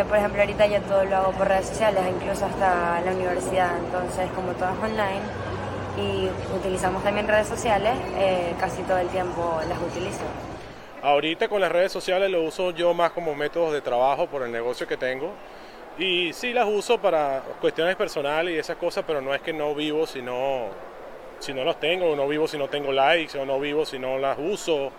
que, 0.00 0.04
por 0.06 0.16
ejemplo, 0.16 0.40
ahorita 0.40 0.66
ya 0.66 0.80
todo 0.80 1.04
lo 1.04 1.14
hago 1.14 1.32
por 1.32 1.46
redes 1.46 1.66
sociales, 1.66 2.02
incluso 2.08 2.46
hasta 2.46 3.02
la 3.02 3.12
universidad, 3.12 3.76
entonces 3.78 4.30
como 4.34 4.52
todo 4.52 4.70
es 4.70 4.78
online 4.78 5.20
y 5.98 6.30
utilizamos 6.56 7.02
también 7.02 7.28
redes 7.28 7.48
sociales, 7.48 7.92
eh, 8.16 8.54
casi 8.58 8.82
todo 8.84 8.96
el 8.96 9.08
tiempo 9.08 9.60
las 9.68 9.78
utilizo. 9.78 10.24
Ahorita 11.02 11.48
con 11.48 11.60
las 11.60 11.70
redes 11.70 11.92
sociales 11.92 12.30
lo 12.30 12.42
uso 12.42 12.70
yo 12.70 12.94
más 12.94 13.10
como 13.10 13.34
métodos 13.34 13.74
de 13.74 13.82
trabajo 13.82 14.26
por 14.26 14.42
el 14.42 14.50
negocio 14.50 14.86
que 14.86 14.96
tengo. 14.96 15.32
Y 15.98 16.32
sí 16.32 16.54
las 16.54 16.66
uso 16.66 16.98
para 16.98 17.42
cuestiones 17.60 17.94
personales 17.96 18.54
y 18.54 18.58
esas 18.58 18.78
cosas, 18.78 19.04
pero 19.06 19.20
no 19.20 19.34
es 19.34 19.42
que 19.42 19.52
no 19.52 19.74
vivo 19.74 20.06
si 20.06 20.22
no, 20.22 20.68
si 21.40 21.52
no 21.52 21.62
los 21.62 21.78
tengo, 21.78 22.12
o 22.12 22.16
no 22.16 22.26
vivo 22.26 22.48
si 22.48 22.56
no 22.56 22.68
tengo 22.68 22.90
likes, 22.90 23.38
o 23.38 23.44
no 23.44 23.60
vivo 23.60 23.84
si 23.84 23.98
no 23.98 24.16
las 24.16 24.38
uso. 24.38 24.92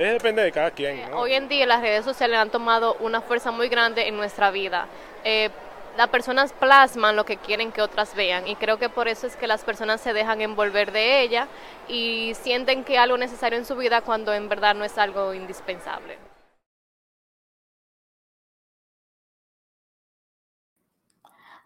Es, 0.00 0.14
depende 0.14 0.42
de 0.42 0.50
cada 0.50 0.70
quien. 0.70 1.12
Hoy 1.12 1.34
en 1.34 1.46
día 1.46 1.66
las 1.66 1.82
redes 1.82 2.06
sociales 2.06 2.38
han 2.38 2.48
tomado 2.48 2.96
una 3.00 3.20
fuerza 3.20 3.50
muy 3.50 3.68
grande 3.68 4.08
en 4.08 4.16
nuestra 4.16 4.50
vida. 4.50 4.86
Eh, 5.24 5.50
las 5.98 6.08
personas 6.08 6.54
plasman 6.54 7.16
lo 7.16 7.26
que 7.26 7.36
quieren 7.36 7.70
que 7.70 7.82
otras 7.82 8.14
vean 8.14 8.48
y 8.48 8.56
creo 8.56 8.78
que 8.78 8.88
por 8.88 9.08
eso 9.08 9.26
es 9.26 9.36
que 9.36 9.46
las 9.46 9.62
personas 9.62 10.00
se 10.00 10.14
dejan 10.14 10.40
envolver 10.40 10.90
de 10.90 11.20
ella 11.20 11.48
y 11.86 12.32
sienten 12.40 12.82
que 12.82 12.94
es 12.94 12.98
algo 12.98 13.18
necesario 13.18 13.58
en 13.58 13.66
su 13.66 13.76
vida 13.76 14.00
cuando 14.00 14.32
en 14.32 14.48
verdad 14.48 14.74
no 14.74 14.86
es 14.86 14.96
algo 14.96 15.34
indispensable. 15.34 16.16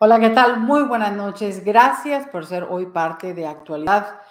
Hola, 0.00 0.18
¿qué 0.18 0.30
tal? 0.30 0.58
Muy 0.58 0.82
buenas 0.82 1.12
noches. 1.12 1.64
Gracias 1.64 2.27
por 2.27 2.46
ser 2.46 2.66
hoy 2.68 2.86
parte 2.86 3.32
de 3.32 3.46
Actualidad. 3.46 4.22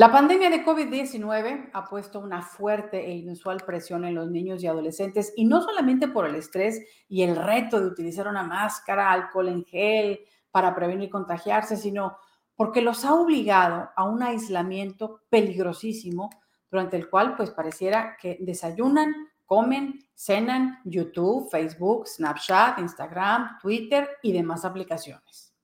La 0.00 0.10
pandemia 0.10 0.48
de 0.48 0.64
COVID-19 0.64 1.72
ha 1.74 1.84
puesto 1.84 2.20
una 2.20 2.40
fuerte 2.40 3.04
e 3.04 3.16
inusual 3.16 3.58
presión 3.66 4.06
en 4.06 4.14
los 4.14 4.30
niños 4.30 4.62
y 4.62 4.66
adolescentes, 4.66 5.34
y 5.36 5.44
no 5.44 5.60
solamente 5.60 6.08
por 6.08 6.26
el 6.26 6.36
estrés 6.36 6.80
y 7.06 7.20
el 7.20 7.36
reto 7.36 7.78
de 7.78 7.88
utilizar 7.88 8.26
una 8.26 8.42
máscara, 8.42 9.12
alcohol 9.12 9.48
en 9.48 9.62
gel 9.62 10.20
para 10.50 10.74
prevenir 10.74 11.10
contagiarse, 11.10 11.76
sino 11.76 12.16
porque 12.56 12.80
los 12.80 13.04
ha 13.04 13.12
obligado 13.12 13.90
a 13.94 14.04
un 14.04 14.22
aislamiento 14.22 15.20
peligrosísimo 15.28 16.30
durante 16.70 16.96
el 16.96 17.10
cual 17.10 17.36
pues 17.36 17.50
pareciera 17.50 18.16
que 18.18 18.38
desayunan, 18.40 19.12
comen, 19.44 19.98
cenan 20.14 20.80
YouTube, 20.86 21.50
Facebook, 21.50 22.08
Snapchat, 22.08 22.78
Instagram, 22.78 23.58
Twitter 23.60 24.08
y 24.22 24.32
demás 24.32 24.64
aplicaciones. 24.64 25.54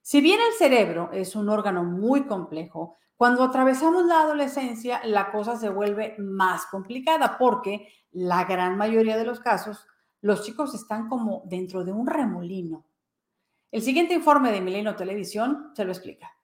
Si 0.00 0.22
bien 0.22 0.40
el 0.40 0.54
cerebro 0.56 1.10
es 1.12 1.36
un 1.36 1.50
órgano 1.50 1.84
muy 1.84 2.22
complejo, 2.22 2.96
cuando 3.18 3.42
atravesamos 3.42 4.06
la 4.06 4.20
adolescencia, 4.20 5.00
la 5.04 5.32
cosa 5.32 5.56
se 5.56 5.68
vuelve 5.68 6.14
más 6.18 6.66
complicada 6.66 7.36
porque 7.36 7.88
la 8.12 8.44
gran 8.44 8.76
mayoría 8.76 9.16
de 9.16 9.24
los 9.24 9.40
casos, 9.40 9.88
los 10.20 10.44
chicos 10.44 10.72
están 10.72 11.08
como 11.08 11.42
dentro 11.46 11.84
de 11.84 11.90
un 11.90 12.06
remolino. 12.06 12.86
El 13.72 13.82
siguiente 13.82 14.14
informe 14.14 14.52
de 14.52 14.60
Milenio 14.60 14.94
Televisión 14.94 15.72
se 15.74 15.84
lo 15.84 15.90
explica. 15.90 16.37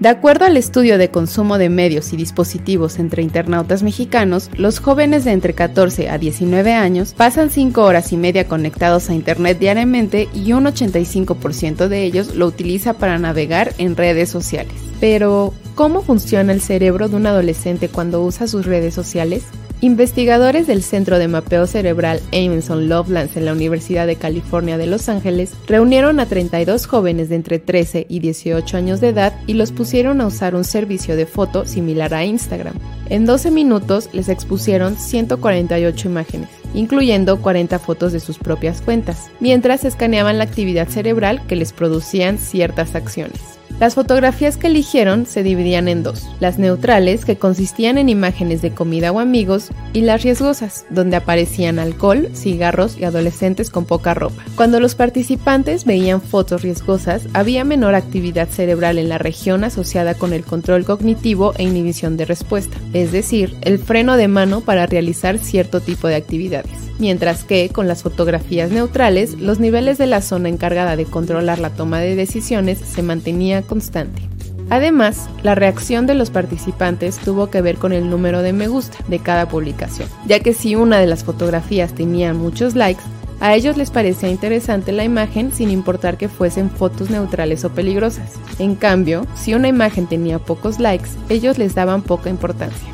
De 0.00 0.08
acuerdo 0.08 0.44
al 0.44 0.56
estudio 0.56 0.96
de 0.96 1.10
consumo 1.10 1.58
de 1.58 1.70
medios 1.70 2.12
y 2.12 2.16
dispositivos 2.16 3.00
entre 3.00 3.20
internautas 3.20 3.82
mexicanos, 3.82 4.48
los 4.56 4.78
jóvenes 4.78 5.24
de 5.24 5.32
entre 5.32 5.54
14 5.54 6.08
a 6.08 6.18
19 6.18 6.72
años 6.72 7.14
pasan 7.14 7.50
5 7.50 7.82
horas 7.82 8.12
y 8.12 8.16
media 8.16 8.46
conectados 8.46 9.10
a 9.10 9.14
Internet 9.14 9.58
diariamente 9.58 10.28
y 10.32 10.52
un 10.52 10.66
85% 10.66 11.88
de 11.88 12.04
ellos 12.04 12.36
lo 12.36 12.46
utiliza 12.46 12.92
para 12.92 13.18
navegar 13.18 13.72
en 13.78 13.96
redes 13.96 14.28
sociales. 14.28 14.72
Pero, 15.00 15.52
¿cómo 15.74 16.02
funciona 16.02 16.52
el 16.52 16.60
cerebro 16.60 17.08
de 17.08 17.16
un 17.16 17.26
adolescente 17.26 17.88
cuando 17.88 18.22
usa 18.22 18.46
sus 18.46 18.66
redes 18.66 18.94
sociales? 18.94 19.46
Investigadores 19.80 20.66
del 20.66 20.82
Centro 20.82 21.20
de 21.20 21.28
Mapeo 21.28 21.68
Cerebral 21.68 22.20
Emerson 22.32 22.88
Lovelands 22.88 23.36
en 23.36 23.44
la 23.44 23.52
Universidad 23.52 24.08
de 24.08 24.16
California 24.16 24.76
de 24.76 24.88
Los 24.88 25.08
Ángeles 25.08 25.52
reunieron 25.68 26.18
a 26.18 26.26
32 26.26 26.86
jóvenes 26.86 27.28
de 27.28 27.36
entre 27.36 27.60
13 27.60 28.04
y 28.08 28.18
18 28.18 28.76
años 28.76 29.00
de 29.00 29.10
edad 29.10 29.34
y 29.46 29.54
los 29.54 29.70
pusieron 29.70 30.20
a 30.20 30.26
usar 30.26 30.56
un 30.56 30.64
servicio 30.64 31.14
de 31.14 31.26
foto 31.26 31.64
similar 31.64 32.12
a 32.12 32.24
Instagram. 32.24 32.74
En 33.08 33.24
12 33.24 33.52
minutos 33.52 34.08
les 34.12 34.28
expusieron 34.28 34.96
148 34.96 36.08
imágenes, 36.08 36.48
incluyendo 36.74 37.40
40 37.40 37.78
fotos 37.78 38.12
de 38.12 38.18
sus 38.18 38.36
propias 38.36 38.82
cuentas, 38.82 39.30
mientras 39.38 39.84
escaneaban 39.84 40.38
la 40.38 40.44
actividad 40.44 40.88
cerebral 40.88 41.46
que 41.46 41.54
les 41.54 41.72
producían 41.72 42.38
ciertas 42.38 42.96
acciones. 42.96 43.57
Las 43.80 43.94
fotografías 43.94 44.56
que 44.56 44.66
eligieron 44.66 45.24
se 45.26 45.42
dividían 45.42 45.86
en 45.86 46.02
dos, 46.02 46.28
las 46.40 46.58
neutrales, 46.58 47.24
que 47.24 47.36
consistían 47.36 47.96
en 47.96 48.08
imágenes 48.08 48.60
de 48.60 48.72
comida 48.72 49.12
o 49.12 49.20
amigos, 49.20 49.68
y 49.92 50.00
las 50.00 50.22
riesgosas, 50.22 50.84
donde 50.90 51.16
aparecían 51.16 51.78
alcohol, 51.78 52.28
cigarros 52.34 52.98
y 52.98 53.04
adolescentes 53.04 53.70
con 53.70 53.84
poca 53.84 54.14
ropa. 54.14 54.42
Cuando 54.56 54.80
los 54.80 54.94
participantes 54.94 55.84
veían 55.84 56.20
fotos 56.20 56.62
riesgosas, 56.62 57.28
había 57.34 57.64
menor 57.64 57.94
actividad 57.94 58.48
cerebral 58.48 58.98
en 58.98 59.08
la 59.08 59.18
región 59.18 59.62
asociada 59.62 60.14
con 60.14 60.32
el 60.32 60.44
control 60.44 60.84
cognitivo 60.84 61.54
e 61.56 61.62
inhibición 61.62 62.16
de 62.16 62.24
respuesta, 62.24 62.76
es 62.92 63.12
decir, 63.12 63.56
el 63.60 63.78
freno 63.78 64.16
de 64.16 64.28
mano 64.28 64.60
para 64.60 64.86
realizar 64.86 65.38
cierto 65.38 65.80
tipo 65.80 66.08
de 66.08 66.16
actividades 66.16 66.88
mientras 66.98 67.44
que 67.44 67.68
con 67.70 67.88
las 67.88 68.02
fotografías 68.02 68.70
neutrales 68.70 69.34
los 69.34 69.60
niveles 69.60 69.98
de 69.98 70.06
la 70.06 70.20
zona 70.20 70.48
encargada 70.48 70.96
de 70.96 71.04
controlar 71.04 71.58
la 71.58 71.70
toma 71.70 72.00
de 72.00 72.16
decisiones 72.16 72.78
se 72.78 73.02
constante. 73.62 74.22
Además, 74.70 75.28
la 75.42 75.54
reacción 75.54 76.06
de 76.06 76.14
los 76.14 76.30
participantes 76.30 77.18
tuvo 77.18 77.50
que 77.50 77.62
ver 77.62 77.76
con 77.76 77.92
el 77.92 78.10
número 78.10 78.42
de 78.42 78.52
me 78.52 78.68
gusta 78.68 78.98
de 79.08 79.18
cada 79.18 79.48
publicación, 79.48 80.08
ya 80.26 80.40
que 80.40 80.52
si 80.52 80.76
una 80.76 80.98
de 80.98 81.06
las 81.06 81.24
fotografías 81.24 81.94
tenía 81.94 82.34
muchos 82.34 82.74
likes, 82.74 83.02
a 83.40 83.54
ellos 83.54 83.76
les 83.76 83.90
parecía 83.90 84.28
interesante 84.28 84.92
la 84.92 85.04
imagen 85.04 85.52
sin 85.52 85.70
importar 85.70 86.18
que 86.18 86.28
fuesen 86.28 86.70
fotos 86.70 87.08
neutrales 87.08 87.64
o 87.64 87.70
peligrosas. 87.70 88.34
En 88.58 88.74
cambio, 88.74 89.26
si 89.36 89.54
una 89.54 89.68
imagen 89.68 90.06
tenía 90.06 90.38
pocos 90.38 90.80
likes, 90.80 91.10
ellos 91.28 91.56
les 91.56 91.74
daban 91.74 92.02
poca 92.02 92.30
importancia. 92.30 92.88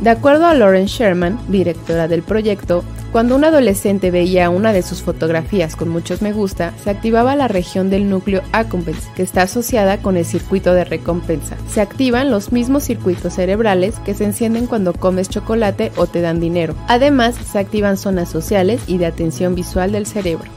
De 0.00 0.10
acuerdo 0.10 0.46
a 0.46 0.54
Lauren 0.54 0.86
Sherman, 0.86 1.38
directora 1.48 2.06
del 2.06 2.22
proyecto, 2.22 2.84
cuando 3.12 3.36
un 3.36 3.44
adolescente 3.44 4.10
veía 4.10 4.48
una 4.48 4.72
de 4.72 4.80
sus 4.82 5.02
fotografías 5.02 5.76
con 5.76 5.90
muchos 5.90 6.22
me 6.22 6.32
gusta, 6.32 6.72
se 6.82 6.88
activaba 6.88 7.36
la 7.36 7.46
región 7.46 7.90
del 7.90 8.08
núcleo 8.08 8.40
accumbens, 8.52 9.06
que 9.14 9.22
está 9.22 9.42
asociada 9.42 9.98
con 9.98 10.16
el 10.16 10.24
circuito 10.24 10.72
de 10.72 10.84
recompensa. 10.84 11.58
Se 11.68 11.82
activan 11.82 12.30
los 12.30 12.52
mismos 12.52 12.84
circuitos 12.84 13.34
cerebrales 13.34 13.98
que 14.06 14.14
se 14.14 14.24
encienden 14.24 14.66
cuando 14.66 14.94
comes 14.94 15.28
chocolate 15.28 15.92
o 15.96 16.06
te 16.06 16.22
dan 16.22 16.40
dinero. 16.40 16.74
Además, 16.88 17.34
se 17.36 17.58
activan 17.58 17.98
zonas 17.98 18.30
sociales 18.30 18.80
y 18.86 18.96
de 18.96 19.04
atención 19.04 19.54
visual 19.54 19.92
del 19.92 20.06
cerebro. 20.06 20.50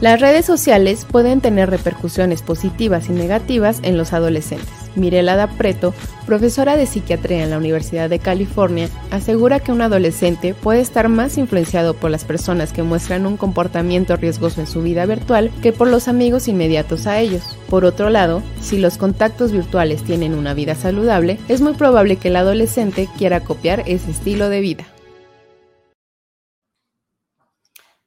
Las 0.00 0.20
redes 0.20 0.44
sociales 0.44 1.06
pueden 1.08 1.40
tener 1.40 1.70
repercusiones 1.70 2.42
positivas 2.42 3.08
y 3.08 3.12
negativas 3.12 3.78
en 3.82 3.96
los 3.96 4.12
adolescentes. 4.12 4.85
Mirela 4.96 5.36
da 5.36 5.46
Preto, 5.46 5.94
profesora 6.26 6.76
de 6.76 6.86
psiquiatría 6.86 7.44
en 7.44 7.50
la 7.50 7.58
Universidad 7.58 8.10
de 8.10 8.18
California, 8.18 8.88
asegura 9.10 9.60
que 9.60 9.72
un 9.72 9.82
adolescente 9.82 10.54
puede 10.54 10.80
estar 10.80 11.08
más 11.08 11.38
influenciado 11.38 11.94
por 11.94 12.10
las 12.10 12.24
personas 12.24 12.72
que 12.72 12.82
muestran 12.82 13.26
un 13.26 13.36
comportamiento 13.36 14.16
riesgoso 14.16 14.60
en 14.60 14.66
su 14.66 14.82
vida 14.82 15.06
virtual 15.06 15.50
que 15.62 15.72
por 15.72 15.88
los 15.88 16.08
amigos 16.08 16.48
inmediatos 16.48 17.06
a 17.06 17.20
ellos. 17.20 17.56
Por 17.68 17.84
otro 17.84 18.10
lado, 18.10 18.42
si 18.60 18.78
los 18.78 18.98
contactos 18.98 19.52
virtuales 19.52 20.02
tienen 20.02 20.34
una 20.34 20.54
vida 20.54 20.74
saludable, 20.74 21.38
es 21.48 21.60
muy 21.60 21.74
probable 21.74 22.16
que 22.16 22.28
el 22.28 22.36
adolescente 22.36 23.08
quiera 23.16 23.40
copiar 23.40 23.84
ese 23.86 24.10
estilo 24.10 24.48
de 24.48 24.60
vida. 24.60 24.84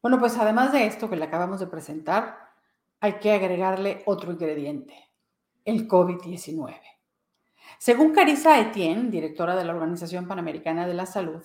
Bueno, 0.01 0.19
pues 0.19 0.37
además 0.37 0.71
de 0.71 0.85
esto 0.85 1.09
que 1.09 1.17
le 1.17 1.25
acabamos 1.25 1.59
de 1.59 1.67
presentar, 1.67 2.37
hay 3.01 3.13
que 3.13 3.33
agregarle 3.33 4.01
otro 4.05 4.31
ingrediente, 4.31 5.08
el 5.65 5.87
COVID-19. 5.87 6.75
Según 7.77 8.11
Carissa 8.11 8.59
Etienne, 8.59 9.09
directora 9.09 9.55
de 9.55 9.63
la 9.65 9.73
Organización 9.73 10.27
Panamericana 10.27 10.87
de 10.87 10.93
la 10.93 11.05
Salud, 11.05 11.43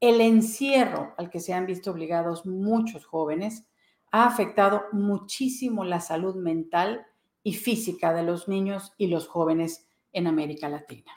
el 0.00 0.20
encierro 0.20 1.14
al 1.16 1.30
que 1.30 1.40
se 1.40 1.54
han 1.54 1.66
visto 1.66 1.90
obligados 1.90 2.44
muchos 2.44 3.06
jóvenes 3.06 3.66
ha 4.10 4.26
afectado 4.26 4.84
muchísimo 4.92 5.84
la 5.84 6.00
salud 6.00 6.36
mental 6.36 7.06
y 7.42 7.54
física 7.54 8.12
de 8.12 8.22
los 8.22 8.48
niños 8.48 8.92
y 8.98 9.06
los 9.06 9.28
jóvenes 9.28 9.86
en 10.12 10.26
América 10.26 10.68
Latina. 10.68 11.12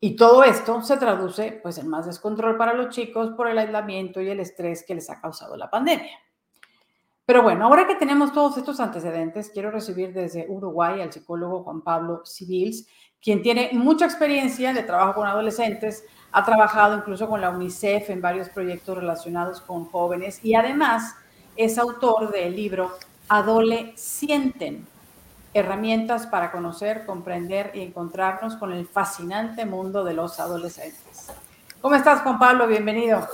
Y 0.00 0.16
todo 0.16 0.44
esto 0.44 0.82
se 0.82 0.96
traduce 0.98 1.58
pues 1.62 1.78
en 1.78 1.88
más 1.88 2.06
descontrol 2.06 2.56
para 2.56 2.74
los 2.74 2.94
chicos 2.94 3.30
por 3.36 3.48
el 3.48 3.58
aislamiento 3.58 4.20
y 4.20 4.28
el 4.28 4.40
estrés 4.40 4.84
que 4.86 4.94
les 4.94 5.08
ha 5.08 5.20
causado 5.20 5.56
la 5.56 5.70
pandemia. 5.70 6.18
Pero 7.26 7.42
bueno, 7.42 7.64
ahora 7.64 7.88
que 7.88 7.96
tenemos 7.96 8.32
todos 8.32 8.56
estos 8.56 8.78
antecedentes, 8.78 9.50
quiero 9.50 9.72
recibir 9.72 10.12
desde 10.12 10.46
Uruguay 10.48 11.00
al 11.00 11.12
psicólogo 11.12 11.64
Juan 11.64 11.82
Pablo 11.82 12.22
Civils, 12.24 12.86
quien 13.20 13.42
tiene 13.42 13.70
mucha 13.72 14.04
experiencia 14.04 14.72
de 14.72 14.84
trabajo 14.84 15.14
con 15.14 15.26
adolescentes, 15.26 16.04
ha 16.30 16.44
trabajado 16.44 16.96
incluso 16.96 17.28
con 17.28 17.40
la 17.40 17.50
UNICEF 17.50 18.10
en 18.10 18.20
varios 18.20 18.48
proyectos 18.50 18.98
relacionados 18.98 19.60
con 19.60 19.86
jóvenes 19.86 20.38
y 20.44 20.54
además 20.54 21.16
es 21.56 21.78
autor 21.78 22.30
del 22.30 22.54
libro 22.54 22.92
Adolescienten, 23.28 24.86
herramientas 25.52 26.28
para 26.28 26.52
conocer, 26.52 27.04
comprender 27.06 27.72
y 27.74 27.80
encontrarnos 27.80 28.54
con 28.54 28.72
el 28.72 28.86
fascinante 28.86 29.66
mundo 29.66 30.04
de 30.04 30.14
los 30.14 30.38
adolescentes. 30.38 31.32
¿Cómo 31.86 31.94
estás, 31.94 32.22
Juan 32.22 32.36
Pablo? 32.40 32.66
Bienvenido. 32.66 33.28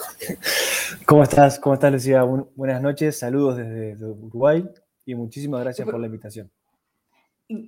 ¿Cómo 1.06 1.22
estás? 1.22 1.58
¿Cómo 1.58 1.72
estás, 1.72 1.90
Lucía? 1.90 2.22
buenas 2.22 2.82
noches, 2.82 3.18
saludos 3.18 3.56
desde 3.56 4.04
Uruguay 4.04 4.68
y 5.06 5.14
muchísimas 5.14 5.62
gracias 5.62 5.88
por 5.88 5.98
la 5.98 6.04
invitación. 6.04 6.52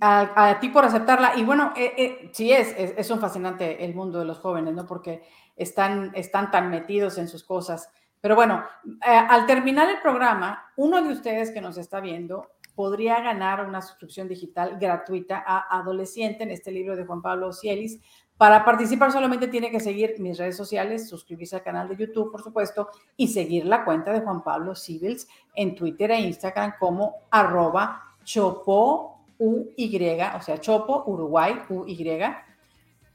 A, 0.03 0.59
ti 0.61 0.69
por 0.69 0.85
aceptarla. 0.85 1.39
Y 1.39 1.45
bueno, 1.45 1.73
eh, 1.75 1.95
eh, 1.97 2.31
sí 2.35 2.53
es, 2.53 2.75
es, 2.77 3.11
un 3.11 3.19
fascinante 3.19 3.83
el 3.83 3.95
mundo 3.95 4.19
de 4.19 4.27
los 4.27 4.41
jóvenes, 4.41 4.75
¿no? 4.75 4.85
Porque 4.85 5.23
están, 5.57 6.13
están 6.15 6.51
tan 6.51 6.69
metidos 6.69 7.17
en 7.17 7.29
sus 7.29 7.45
cosas. 7.45 7.89
Pero 8.21 8.35
bueno, 8.35 8.63
eh, 8.85 9.09
al 9.09 9.47
terminar 9.47 9.89
el 9.89 10.03
programa, 10.03 10.67
uno 10.77 11.03
de 11.03 11.15
ustedes 11.15 11.51
que 11.51 11.63
nos 11.63 11.79
está 11.79 12.01
viendo 12.01 12.51
podría 12.75 13.21
ganar 13.21 13.67
una 13.67 13.81
suscripción 13.81 14.29
digital 14.29 14.79
gratuita 14.79 15.43
a 15.47 15.79
Adolescente 15.79 16.43
en 16.43 16.51
este 16.51 16.73
libro 16.73 16.95
de 16.95 17.07
Juan 17.07 17.23
Pablo 17.23 17.53
Cielis. 17.53 18.01
Para 18.37 18.65
participar 18.65 19.13
solamente 19.13 19.49
tiene 19.49 19.71
que 19.71 19.81
seguir 19.81 20.17
mis 20.19 20.39
redes 20.39 20.57
sociales, 20.57 21.09
suscribirse 21.09 21.57
al 21.57 21.63
canal 21.63 21.89
de 21.89 21.97
YouTube, 21.97 22.33
por 22.33 22.43
supuesto, 22.43 22.89
y 23.17 23.29
seguir 23.29 23.65
la 23.65 23.85
cuenta 23.85 24.13
de 24.13 24.21
Juan 24.21 24.43
Pablo 24.43 24.75
Civils 24.75 25.29
en 25.55 25.75
Twitter 25.75 26.11
e 26.11 26.21
Instagram 26.21 26.75
como 26.79 27.15
arroba 27.31 28.03
chopo 28.25 29.15
UY, 29.39 30.21
o 30.37 30.43
sea, 30.43 30.59
Chopo, 30.61 31.05
Uruguay, 31.07 31.61
UY, 31.69 32.21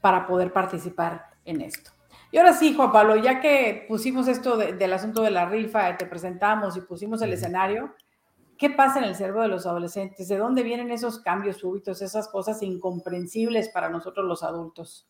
para 0.00 0.26
poder 0.26 0.52
participar 0.52 1.30
en 1.44 1.60
esto. 1.60 1.90
Y 2.32 2.38
ahora 2.38 2.52
sí, 2.52 2.74
Juan 2.74 2.92
Pablo, 2.92 3.16
ya 3.16 3.40
que 3.40 3.84
pusimos 3.88 4.28
esto 4.28 4.56
del 4.56 4.92
asunto 4.92 5.22
de 5.22 5.30
la 5.30 5.46
rifa, 5.46 5.96
te 5.96 6.06
presentamos 6.06 6.76
y 6.76 6.80
pusimos 6.82 7.22
el 7.22 7.32
escenario, 7.32 7.94
¿qué 8.60 8.68
pasa 8.68 8.98
en 8.98 9.06
el 9.06 9.16
cerebro 9.16 9.40
de 9.40 9.48
los 9.48 9.66
adolescentes? 9.66 10.28
¿De 10.28 10.36
dónde 10.36 10.62
vienen 10.62 10.90
esos 10.90 11.18
cambios 11.20 11.56
súbitos, 11.56 12.02
esas 12.02 12.28
cosas 12.28 12.62
incomprensibles 12.62 13.70
para 13.70 13.88
nosotros 13.88 14.26
los 14.26 14.42
adultos? 14.42 15.08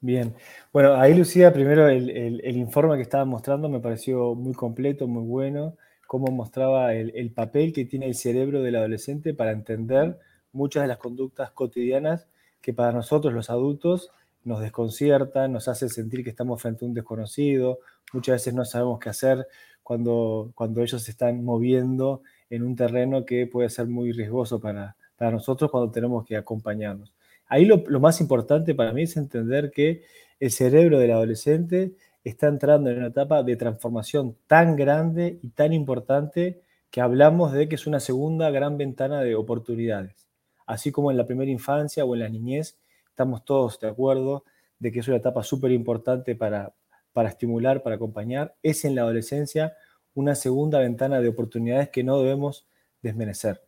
Bien, 0.00 0.34
bueno, 0.72 0.94
ahí 0.94 1.14
Lucía, 1.14 1.52
primero 1.54 1.88
el, 1.88 2.10
el, 2.10 2.56
informe 2.56 2.96
que 2.96 3.02
estaba 3.02 3.24
mostrando 3.24 3.68
me 3.70 3.80
pareció 3.80 4.34
muy 4.34 4.52
completo, 4.52 5.08
muy 5.08 5.24
bueno, 5.24 5.76
cómo 6.06 6.30
mostraba 6.32 6.92
el, 6.92 7.12
el 7.16 7.32
papel 7.32 7.72
que 7.72 7.86
tiene 7.86 8.06
el 8.06 8.14
cerebro 8.14 8.60
del 8.62 8.76
adolescente 8.76 9.32
para 9.32 9.52
entender 9.52 10.18
muchas 10.52 10.82
de 10.82 10.88
las 10.88 10.98
conductas 10.98 11.50
cotidianas 11.52 12.28
que 12.60 12.74
para 12.74 12.92
nosotros 12.92 13.32
los 13.32 13.48
adultos 13.48 14.10
nos 14.44 14.60
desconciertan, 14.60 15.52
nos 15.52 15.68
hacen 15.68 15.88
sentir 15.88 16.24
que 16.24 16.30
estamos 16.30 16.60
frente 16.60 16.84
a 16.84 16.88
un 16.88 16.94
desconocido, 16.94 17.78
muchas 18.12 18.34
veces 18.34 18.54
no 18.54 18.64
sabemos 18.64 18.98
qué 18.98 19.08
hacer 19.08 19.46
cuando, 19.82 20.52
cuando 20.54 20.82
ellos 20.82 21.02
se 21.02 21.12
están 21.12 21.44
moviendo 21.44 22.22
en 22.54 22.62
un 22.62 22.76
terreno 22.76 23.24
que 23.24 23.46
puede 23.46 23.68
ser 23.70 23.86
muy 23.86 24.12
riesgoso 24.12 24.60
para, 24.60 24.96
para 25.16 25.30
nosotros 25.30 25.70
cuando 25.70 25.90
tenemos 25.90 26.24
que 26.24 26.36
acompañarnos. 26.36 27.12
Ahí 27.46 27.64
lo, 27.64 27.84
lo, 27.86 28.00
más 28.00 28.20
importante 28.20 28.74
para 28.74 28.92
mí 28.92 29.02
es 29.02 29.16
entender 29.16 29.70
que 29.70 30.02
el 30.40 30.50
cerebro 30.50 30.98
del 30.98 31.12
adolescente 31.12 31.92
está 32.24 32.48
entrando 32.48 32.90
en 32.90 32.98
una 32.98 33.08
etapa 33.08 33.42
de 33.42 33.56
transformación 33.56 34.36
tan 34.46 34.76
grande 34.76 35.38
y 35.42 35.48
tan 35.50 35.72
importante 35.72 36.60
que 36.90 37.00
hablamos 37.00 37.52
de 37.52 37.68
que 37.68 37.74
es 37.74 37.86
una 37.86 38.00
segunda 38.00 38.50
gran 38.50 38.78
ventana 38.78 39.20
de 39.20 39.34
oportunidades 39.34 40.22
así 40.66 40.92
como 40.92 41.10
en 41.10 41.16
la 41.16 41.26
primera 41.26 41.50
infancia 41.50 42.04
o 42.04 42.14
en 42.14 42.20
la 42.20 42.28
niñez, 42.28 42.78
estamos 43.08 43.44
todos 43.44 43.78
de 43.80 43.88
acuerdo 43.88 44.44
de 44.78 44.90
que 44.90 45.00
es 45.00 45.08
una 45.08 45.18
etapa 45.18 45.42
súper 45.42 45.70
importante 45.70 46.34
para, 46.34 46.74
para 47.12 47.28
estimular, 47.28 47.82
para 47.82 47.96
acompañar, 47.96 48.54
es 48.62 48.84
en 48.84 48.94
la 48.94 49.02
adolescencia 49.02 49.74
una 50.14 50.34
segunda 50.34 50.78
ventana 50.78 51.20
de 51.20 51.28
oportunidades 51.28 51.90
que 51.90 52.04
no 52.04 52.18
debemos 52.18 52.66
desmerecer. 53.02 53.62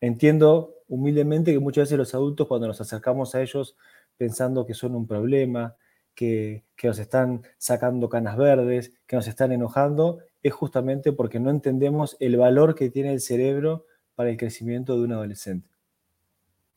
Entiendo 0.00 0.74
humildemente 0.88 1.52
que 1.52 1.58
muchas 1.58 1.84
veces 1.84 1.98
los 1.98 2.14
adultos 2.14 2.46
cuando 2.46 2.66
nos 2.66 2.80
acercamos 2.80 3.34
a 3.34 3.42
ellos 3.42 3.76
pensando 4.16 4.66
que 4.66 4.74
son 4.74 4.94
un 4.94 5.06
problema, 5.06 5.76
que, 6.14 6.64
que, 6.76 6.88
nos 6.88 6.98
están 6.98 7.42
sacando 7.58 8.08
canas 8.08 8.36
verdes, 8.36 8.92
que 9.06 9.16
nos 9.16 9.28
están 9.28 9.52
enojando, 9.52 10.18
es 10.42 10.52
justamente 10.52 11.12
porque 11.12 11.38
no 11.38 11.50
entendemos 11.50 12.16
el 12.18 12.36
valor 12.36 12.74
que 12.74 12.90
tiene 12.90 13.12
el 13.12 13.20
cerebro 13.20 13.86
para 14.14 14.30
el 14.30 14.36
crecimiento 14.36 14.96
de 14.96 15.04
un 15.04 15.12
adolescente. 15.12 15.68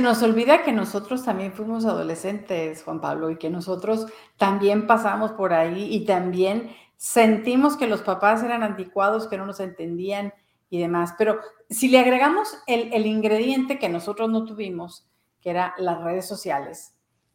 Nos 0.01 0.23
olvida 0.23 0.63
que 0.63 0.71
nosotros 0.71 1.23
también 1.23 1.53
fuimos 1.53 1.85
adolescentes, 1.85 2.83
Juan 2.83 3.01
Pablo, 3.01 3.29
y 3.29 3.37
que 3.37 3.49
nosotros 3.49 4.07
también 4.37 4.87
pasamos 4.87 5.31
por 5.33 5.53
ahí 5.53 5.93
y 5.93 6.05
también 6.05 6.69
sentimos 7.01 7.77
que 7.77 7.88
los 7.88 8.03
papás 8.03 8.44
eran 8.44 8.62
anticuados, 8.62 9.27
que 9.27 9.36
no 9.36 9.48
nos 9.48 9.59
entendían 9.59 10.36
y 10.69 10.80
demás. 10.80 11.15
Pero 11.18 11.39
si 11.68 11.88
le 11.88 11.98
agregamos 11.98 12.56
el, 12.68 12.94
el 12.94 13.07
ingrediente 13.07 13.80
que 13.80 13.89
nosotros 13.89 14.30
no 14.30 14.45
tuvimos, 14.45 15.09
que 15.42 15.50
era 15.50 15.74
las 15.80 16.03
redes 16.03 16.27
sociales, 16.27 16.94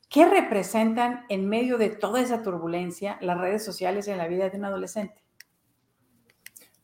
¿qué 0.09 0.25
representan 0.25 1.25
en 1.29 1.49
medio 1.49 1.79
de 1.79 1.89
toda 1.89 2.21
esa 2.21 2.45
turbulencia 2.45 3.19
las 3.21 3.39
redes 3.39 3.65
sociales 3.65 4.07
en 4.07 4.19
la 4.19 4.29
vida 4.29 4.49
de 4.49 4.57
un 4.57 4.67
adolescente? 4.67 5.25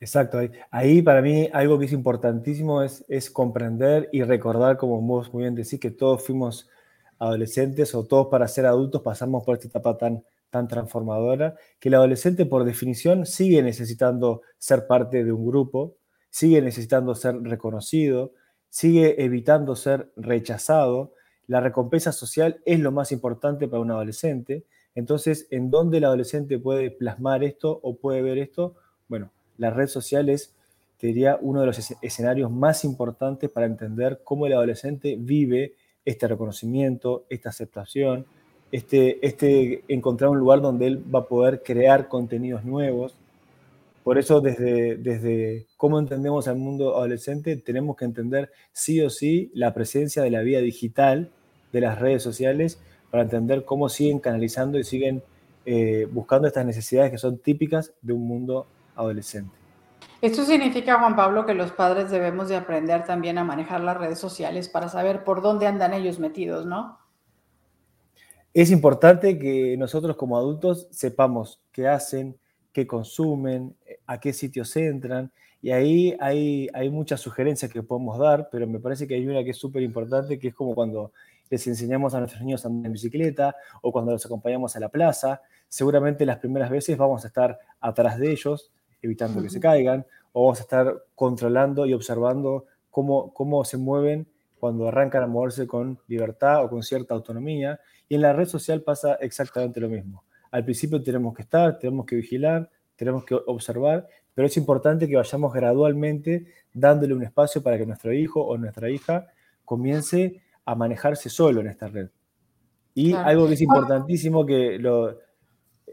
Exacto, 0.01 0.41
ahí, 0.73 1.03
para 1.03 1.23
mí 1.23 1.49
algo 1.53 1.79
que 1.79 1.85
es 1.85 1.93
importantísimo 1.93 2.83
es, 2.83 3.05
es, 3.07 3.31
comprender 3.31 4.09
y 4.11 4.25
recordar, 4.25 4.77
como 4.77 5.01
vos 5.01 5.33
muy 5.33 5.43
bien 5.43 5.55
decís, 5.55 5.79
que 5.79 5.93
todos 5.93 6.27
fuimos 6.27 6.69
adolescentes 7.21 7.95
o 7.95 8.05
todos 8.05 8.27
para 8.27 8.49
ser 8.49 8.67
adultos 8.67 9.03
pasamos 9.03 9.45
por 9.45 9.55
esta 9.55 9.69
etapa 9.69 9.97
tan, 9.97 10.25
tan 10.53 10.69
transformadora, 10.69 11.57
que 11.81 11.89
el 11.89 11.95
adolescente 11.95 12.45
por 12.45 12.65
definición 12.65 13.25
sigue 13.25 13.63
necesitando 13.63 14.43
ser 14.59 14.87
parte 14.87 15.25
de 15.25 15.33
un 15.33 15.47
grupo, 15.47 15.97
sigue 16.29 16.61
necesitando 16.61 17.15
ser 17.15 17.43
reconocido, 17.43 18.35
sigue 18.69 19.25
evitando 19.25 19.75
ser 19.77 20.13
rechazado. 20.15 21.15
La 21.47 21.61
recompensa 21.61 22.13
social 22.13 22.61
es 22.67 22.81
lo 22.81 22.93
más 22.93 23.13
importante 23.13 23.67
para 23.67 23.81
un 23.81 23.93
adolescente. 23.93 24.67
Entonces, 24.95 25.49
¿en 25.51 25.71
dónde 25.71 25.99
el 25.99 26.05
adolescente 26.05 26.59
puede 26.59 26.91
plasmar 26.91 27.43
esto 27.45 27.81
o 27.83 27.97
puede 27.97 28.21
ver 28.21 28.37
esto? 28.37 28.75
Bueno, 29.09 29.31
la 29.57 29.71
red 29.71 29.87
social 29.87 30.29
es, 30.29 30.55
te 30.99 31.07
diría, 31.07 31.39
uno 31.41 31.63
de 31.63 31.67
los 31.69 31.95
escenarios 32.03 32.51
más 32.51 32.85
importantes 32.85 33.51
para 33.51 33.65
entender 33.65 34.21
cómo 34.23 34.47
el 34.47 34.53
adolescente 34.53 35.17
vive 35.19 35.77
este 36.05 36.29
reconocimiento, 36.29 37.25
esta 37.31 37.49
aceptación, 37.49 38.27
este, 38.73 39.25
este 39.25 39.85
encontrar 39.89 40.31
un 40.31 40.39
lugar 40.39 40.63
donde 40.63 40.87
él 40.87 41.15
va 41.15 41.21
a 41.21 41.27
poder 41.27 41.63
crear 41.63 42.09
contenidos 42.09 42.65
nuevos. 42.65 43.15
Por 44.03 44.19
eso 44.19 44.41
desde, 44.41 44.97
desde 44.97 45.67
cómo 45.77 45.99
entendemos 45.99 46.49
al 46.49 46.57
mundo 46.57 46.97
adolescente 46.97 47.57
tenemos 47.57 47.97
que 47.97 48.07
entender 48.07 48.51
sí 48.73 49.01
o 49.03 49.11
sí 49.11 49.53
la 49.55 49.75
presencia 49.75 50.23
de 50.23 50.31
la 50.31 50.41
vida 50.41 50.61
digital, 50.61 51.31
de 51.71 51.81
las 51.81 52.01
redes 52.01 52.23
sociales, 52.23 52.81
para 53.11 53.23
entender 53.23 53.65
cómo 53.65 53.89
siguen 53.89 54.19
canalizando 54.19 54.79
y 54.79 54.85
siguen 54.85 55.23
eh, 55.67 56.09
buscando 56.11 56.49
estas 56.49 56.67
necesidades 56.67 57.13
que 57.13 57.19
son 57.19 57.39
típicas 57.39 57.93
de 58.01 58.15
un 58.15 58.27
mundo 58.27 58.67
adolescente. 58.97 59.55
Esto 60.23 60.45
significa, 60.45 60.99
Juan 60.99 61.15
Pablo, 61.15 61.45
que 61.45 61.55
los 61.55 61.73
padres 61.73 62.11
debemos 62.11 62.49
de 62.49 62.57
aprender 62.57 63.05
también 63.05 63.39
a 63.39 63.45
manejar 63.45 63.81
las 63.83 63.97
redes 63.97 64.19
sociales 64.19 64.69
para 64.69 64.89
saber 64.89 65.25
por 65.25 65.43
dónde 65.43 65.67
andan 65.67 65.93
ellos 65.93 66.19
metidos, 66.19 66.65
¿no? 66.65 67.02
Es 68.55 68.71
importante 68.71 69.39
que 69.39 69.77
nosotros 69.79 70.17
como 70.17 70.37
adultos 70.37 70.87
sepamos 70.91 71.61
qué 71.73 71.89
hacen, 71.89 72.37
qué 72.73 72.87
consumen, 72.87 73.75
a 74.07 74.21
qué 74.21 74.33
sitios 74.35 74.77
entran, 74.77 75.33
y 75.63 75.71
ahí 75.71 76.17
hay, 76.21 76.69
hay 76.75 76.91
muchas 76.91 77.21
sugerencias 77.21 77.73
que 77.73 77.83
podemos 77.83 78.19
dar, 78.19 78.49
pero 78.51 78.67
me 78.67 78.81
parece 78.81 79.07
que 79.07 79.15
hay 79.15 79.27
una 79.27 79.45
que 79.45 79.51
es 79.51 79.57
súper 79.57 79.83
importante, 79.83 80.39
que 80.39 80.49
es 80.49 80.55
como 80.55 80.75
cuando 80.75 81.13
les 81.49 81.67
enseñamos 81.67 82.15
a 82.15 82.19
nuestros 82.19 82.43
niños 82.43 82.65
a 82.65 82.69
andar 82.69 82.87
en 82.87 82.93
bicicleta 82.93 83.55
o 83.81 83.93
cuando 83.93 84.11
los 84.11 84.27
acompañamos 84.27 84.75
a 84.75 84.81
la 84.81 84.89
plaza. 84.89 85.41
Seguramente 85.69 86.27
las 86.27 86.39
primeras 86.39 86.69
veces 86.69 86.99
vamos 86.99 87.25
a 87.25 87.29
estar 87.29 87.59
atrás 87.81 88.19
de 88.19 88.33
ellos, 88.33 88.73
evitando 89.01 89.41
que 89.41 89.51
se 89.51 89.61
caigan, 89.61 90.05
o 90.33 90.45
vamos 90.45 90.59
a 90.59 90.63
estar 90.63 91.05
controlando 91.15 91.87
y 91.87 91.95
observando 91.95 92.67
cómo, 92.91 93.33
cómo 93.33 93.65
se 93.65 93.77
mueven 93.77 94.27
cuando 94.63 94.87
arrancan 94.87 95.25
a 95.25 95.27
moverse 95.27 95.67
con 95.67 95.99
libertad 96.07 96.65
o 96.65 96.71
con 96.71 96.85
cierta 96.85 97.15
autonomía. 97.15 97.81
Y 98.09 98.15
en 98.15 98.21
la 98.21 98.33
red 98.33 98.47
social 98.47 98.81
pasa 98.83 99.15
exactamente 99.15 99.81
lo 99.81 99.89
mismo. 99.89 100.23
Al 100.53 100.65
principio 100.65 101.03
tenemos 101.03 101.35
que 101.35 101.43
estar, 101.43 101.81
tenemos 101.81 102.07
que 102.07 102.15
vigilar, 102.15 102.71
tenemos 102.95 103.25
que 103.25 103.35
observar, 103.35 104.07
pero 104.33 104.47
es 104.47 104.57
importante 104.57 105.09
que 105.09 105.17
vayamos 105.17 105.53
gradualmente 105.53 106.47
dándole 106.73 107.13
un 107.13 107.25
espacio 107.25 107.61
para 107.61 107.77
que 107.77 107.85
nuestro 107.87 108.13
hijo 108.13 108.41
o 108.41 108.57
nuestra 108.57 108.89
hija 108.89 109.27
comience 109.65 110.41
a 110.65 110.77
manejarse 110.77 111.29
solo 111.29 111.61
en 111.61 111.67
esta 111.67 111.89
red. 111.89 112.11
Y 112.95 113.15
algo 113.15 113.49
que 113.49 113.55
es 113.55 113.63
importantísimo 113.63 114.47
que 114.47 114.79
lo, 114.79 115.19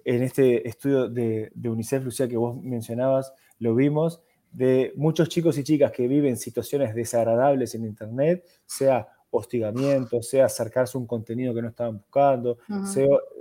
en 0.06 0.22
este 0.22 0.68
estudio 0.68 1.10
de, 1.10 1.52
UNICEF, 1.56 2.04
Lucía, 2.04 2.28
que 2.28 2.38
vos 2.38 2.56
mencionabas, 2.62 3.34
lo 3.58 3.74
vimos, 3.74 4.22
de 4.52 4.94
muchos 4.96 5.30
chicos 5.30 5.58
y 5.58 5.64
chicas 5.64 5.92
que 5.92 6.08
viven 6.08 6.38
situaciones 6.38 6.96
desagradables 6.96 7.76
en 7.76 7.86
Internet, 7.86 8.46
sea 8.66 9.08
hostigamiento, 9.32 10.22
sea 10.24 10.46
acercarse 10.46 10.98
a 10.98 11.02
un 11.02 11.08
contenido 11.08 11.54
que 11.54 11.62
no 11.62 11.70
estaban 11.70 11.98
buscando, 11.98 12.58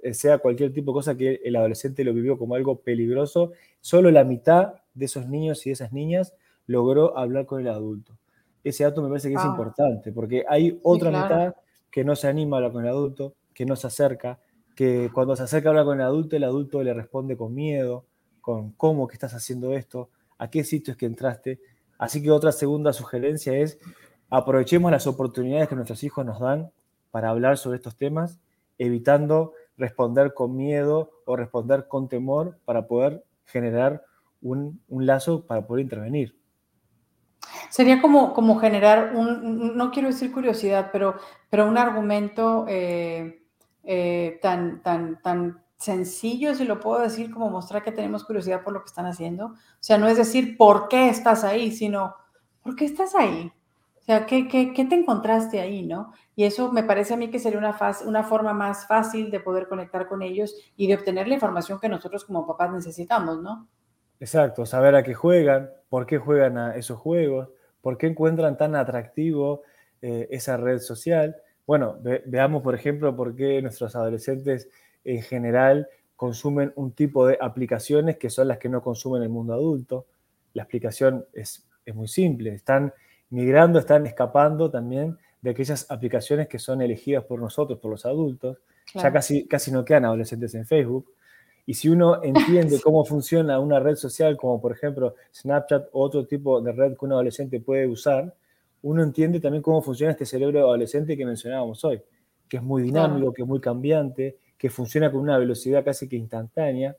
eh, 0.03 0.15
sea, 0.15 0.39
cualquier 0.39 0.73
tipo 0.73 0.93
de 0.93 0.95
cosa 0.95 1.17
que 1.17 1.41
el 1.43 1.57
adolescente 1.57 2.05
lo 2.05 2.13
vivió 2.13 2.39
como 2.39 2.55
algo 2.55 2.81
peligroso, 2.81 3.53
solo 3.81 4.11
la 4.11 4.25
mitad 4.25 4.75
de 4.95 5.07
esos 5.07 5.27
niños 5.29 5.67
y 5.67 5.71
esas 5.71 5.93
niñas 5.93 6.35
logró 6.67 7.17
hablar 7.17 7.47
con 7.47 7.61
el 7.61 7.69
adulto. 7.69 8.19
Ese 8.63 8.85
dato 8.85 9.03
me 9.03 9.09
parece 9.09 9.29
que 9.29 9.37
es 9.37 9.45
importante, 9.45 10.13
porque 10.13 10.45
hay 10.47 10.79
otra 10.83 11.11
mitad 11.11 11.55
que 11.91 12.05
no 12.05 12.15
se 12.17 12.29
anima 12.29 12.57
a 12.57 12.59
hablar 12.59 12.73
con 12.73 12.85
el 12.85 12.91
adulto, 12.91 13.35
que 13.55 13.65
no 13.65 13.75
se 13.77 13.87
acerca, 13.87 14.39
que 14.77 15.11
cuando 15.15 15.35
se 15.37 15.45
acerca 15.45 15.69
a 15.69 15.71
hablar 15.71 15.87
con 15.87 16.01
el 16.01 16.07
adulto, 16.07 16.37
el 16.37 16.45
adulto 16.45 16.83
le 16.83 16.93
responde 16.93 17.37
con 17.37 17.55
miedo, 17.55 18.05
con 18.43 18.73
cómo 18.73 19.09
que 19.09 19.15
estás 19.15 19.33
haciendo 19.33 19.75
esto, 19.75 20.11
a 20.39 20.49
qué 20.49 20.65
sitio 20.65 20.93
es 20.93 20.97
que 20.97 21.07
entraste. 21.07 21.61
Así 21.99 22.23
que 22.23 22.31
otra 22.31 22.53
segunda 22.53 22.93
sugerencia 22.93 23.57
es 23.57 23.79
aprovechemos 24.31 24.91
las 24.91 25.07
oportunidades 25.07 25.69
que 25.69 25.75
nuestros 25.75 26.03
hijos 26.05 26.25
nos 26.25 26.41
dan 26.41 26.71
para 27.11 27.31
hablar 27.31 27.59
sobre 27.59 27.77
estos 27.77 27.97
temas, 27.97 28.39
evitando 28.79 29.55
responder 29.77 30.35
con 30.35 30.57
miedo 30.57 31.11
o 31.25 31.37
responder 31.37 31.87
con 31.89 32.09
temor 32.09 32.59
para 32.65 32.87
poder 32.87 33.25
generar 33.47 34.05
un, 34.43 34.81
lazo 34.89 35.47
para 35.47 35.67
poder 35.67 35.85
intervenir. 35.85 36.37
Sería 37.71 38.01
como, 38.01 38.35
como 38.35 38.59
generar 38.59 39.15
un, 39.15 39.77
no 39.77 39.91
quiero 39.91 40.09
decir 40.09 40.33
curiosidad, 40.33 40.91
pero, 40.93 41.17
pero 41.51 41.67
un 41.67 41.79
argumento 41.79 42.67
eh, 42.69 43.43
eh, 43.85 44.39
tan, 44.43 44.83
tan, 44.83 45.21
tan 45.23 45.63
sencillo, 45.79 46.55
si 46.55 46.65
lo 46.65 46.81
puedo 46.81 47.01
decir, 47.01 47.31
como 47.31 47.51
mostrar 47.51 47.83
que 47.83 47.93
tenemos 47.93 48.25
curiosidad 48.25 48.63
por 48.63 48.73
lo 48.73 48.81
que 48.81 48.89
están 48.89 49.07
haciendo. 49.07 49.47
O 49.47 49.57
sea, 49.81 49.97
no 49.97 50.09
es 50.09 50.17
decir 50.17 50.57
por 50.57 50.89
qué 50.89 51.09
estás 51.09 51.45
ahí, 51.45 51.71
sino 51.71 52.15
por 52.63 52.77
qué 52.77 52.85
estás 52.85 53.15
ahí. 53.15 53.53
O 53.97 54.03
sea, 54.03 54.27
¿qué, 54.27 54.49
qué, 54.49 54.73
qué 54.73 54.85
te 54.87 54.95
encontraste 54.95 55.61
ahí, 55.61 55.87
no? 55.87 56.13
Y 56.35 56.45
eso 56.45 56.73
me 56.73 56.83
parece 56.83 57.15
a 57.15 57.17
mí 57.17 57.31
que 57.31 57.39
sería 57.39 57.59
una, 57.59 57.77
una 58.07 58.25
forma 58.25 58.53
más 58.53 58.87
fácil 58.87 59.31
de 59.31 59.41
poder 59.41 59.69
conectar 59.69 60.09
con 60.09 60.23
ellos 60.23 60.55
y 60.77 60.89
de 60.89 60.95
obtener 60.95 61.29
la 61.29 61.35
información 61.35 61.79
que 61.79 61.89
nosotros 61.89 62.25
como 62.25 62.47
papás 62.47 62.73
necesitamos, 62.73 63.41
¿no? 63.41 63.69
Exacto, 64.19 64.67
saber 64.67 64.97
a 64.97 65.05
qué 65.05 65.15
juegan, 65.15 65.71
por 65.89 66.07
qué 66.07 66.19
juegan 66.19 66.59
a 66.59 66.75
esos 66.75 66.99
juegos, 66.99 67.51
por 67.81 67.99
qué 67.99 68.09
encuentran 68.09 68.57
tan 68.57 68.75
atractivo 68.75 69.63
eh, 70.03 70.27
esa 70.31 70.57
red 70.57 70.81
social. 70.81 71.37
Bueno, 71.67 71.99
veamos, 72.27 72.63
por 72.63 72.75
ejemplo, 72.75 73.15
por 73.15 73.37
qué 73.37 73.61
nuestros 73.63 73.95
adolescentes 73.95 74.69
en 75.15 75.23
general 75.23 75.89
consumen 76.17 76.73
un 76.77 76.93
tipo 76.93 77.27
de 77.27 77.39
aplicaciones 77.41 78.19
que 78.19 78.29
son 78.29 78.49
las 78.49 78.59
que 78.59 78.69
no 78.69 78.83
consumen 78.83 79.23
el 79.23 79.29
mundo 79.29 79.55
adulto. 79.55 80.07
La 80.53 80.65
explicación 80.65 81.25
es, 81.33 81.67
muy 81.95 82.09
simple, 82.09 82.53
están 82.53 82.93
migrando, 83.31 83.79
están 83.79 84.07
escapando 84.07 84.71
también 84.71 85.17
de 85.41 85.51
aquellas 85.51 85.91
aplicaciones 85.91 86.49
que 86.49 86.59
son 86.59 86.83
elegidas 86.83 87.25
por 87.25 87.41
nosotros, 87.41 87.79
por 87.79 87.91
los 87.91 88.05
adultos. 88.05 88.59
Ya 88.95 89.13
casi, 89.13 89.47
casi 89.47 89.71
no 89.71 89.85
quedan 89.85 90.07
adolescentes 90.07 90.55
en 90.55 90.67
Facebook. 90.67 91.13
Y 91.65 91.75
si 91.75 91.89
uno 91.89 92.23
entiende 92.23 92.81
cómo 92.83 93.05
funciona 93.05 93.59
una 93.61 93.79
red 93.79 93.95
social, 93.95 94.37
como 94.37 94.61
por 94.61 94.73
ejemplo 94.73 95.15
Snapchat 95.33 95.89
o 95.93 96.03
otro 96.03 96.27
tipo 96.27 96.61
de 96.61 96.73
red 96.73 96.97
que 96.97 97.05
un 97.05 97.13
adolescente 97.13 97.61
puede 97.61 97.87
usar, 97.87 98.35
uno 98.83 99.03
entiende 99.03 99.41
también 99.41 99.63
cómo 99.63 99.83
funciona 99.83 100.13
este 100.13 100.27
cerebro 100.27 100.61
adolescente 100.61 101.17
que 101.17 101.25
mencionábamos 101.25 101.85
hoy, 101.85 102.03
que 102.49 102.59
es 102.59 102.63
muy 102.63 102.83
dinámico, 102.83 103.33
que 103.33 103.43
es 103.43 103.49
muy 103.49 103.61
cambiante, 103.61 104.37
que 104.59 104.69
funciona 104.69 105.11
con 105.11 105.21
una 105.21 105.39
velocidad 105.39 105.85
casi 105.85 106.09
que 106.09 106.17
instantánea, 106.17 106.97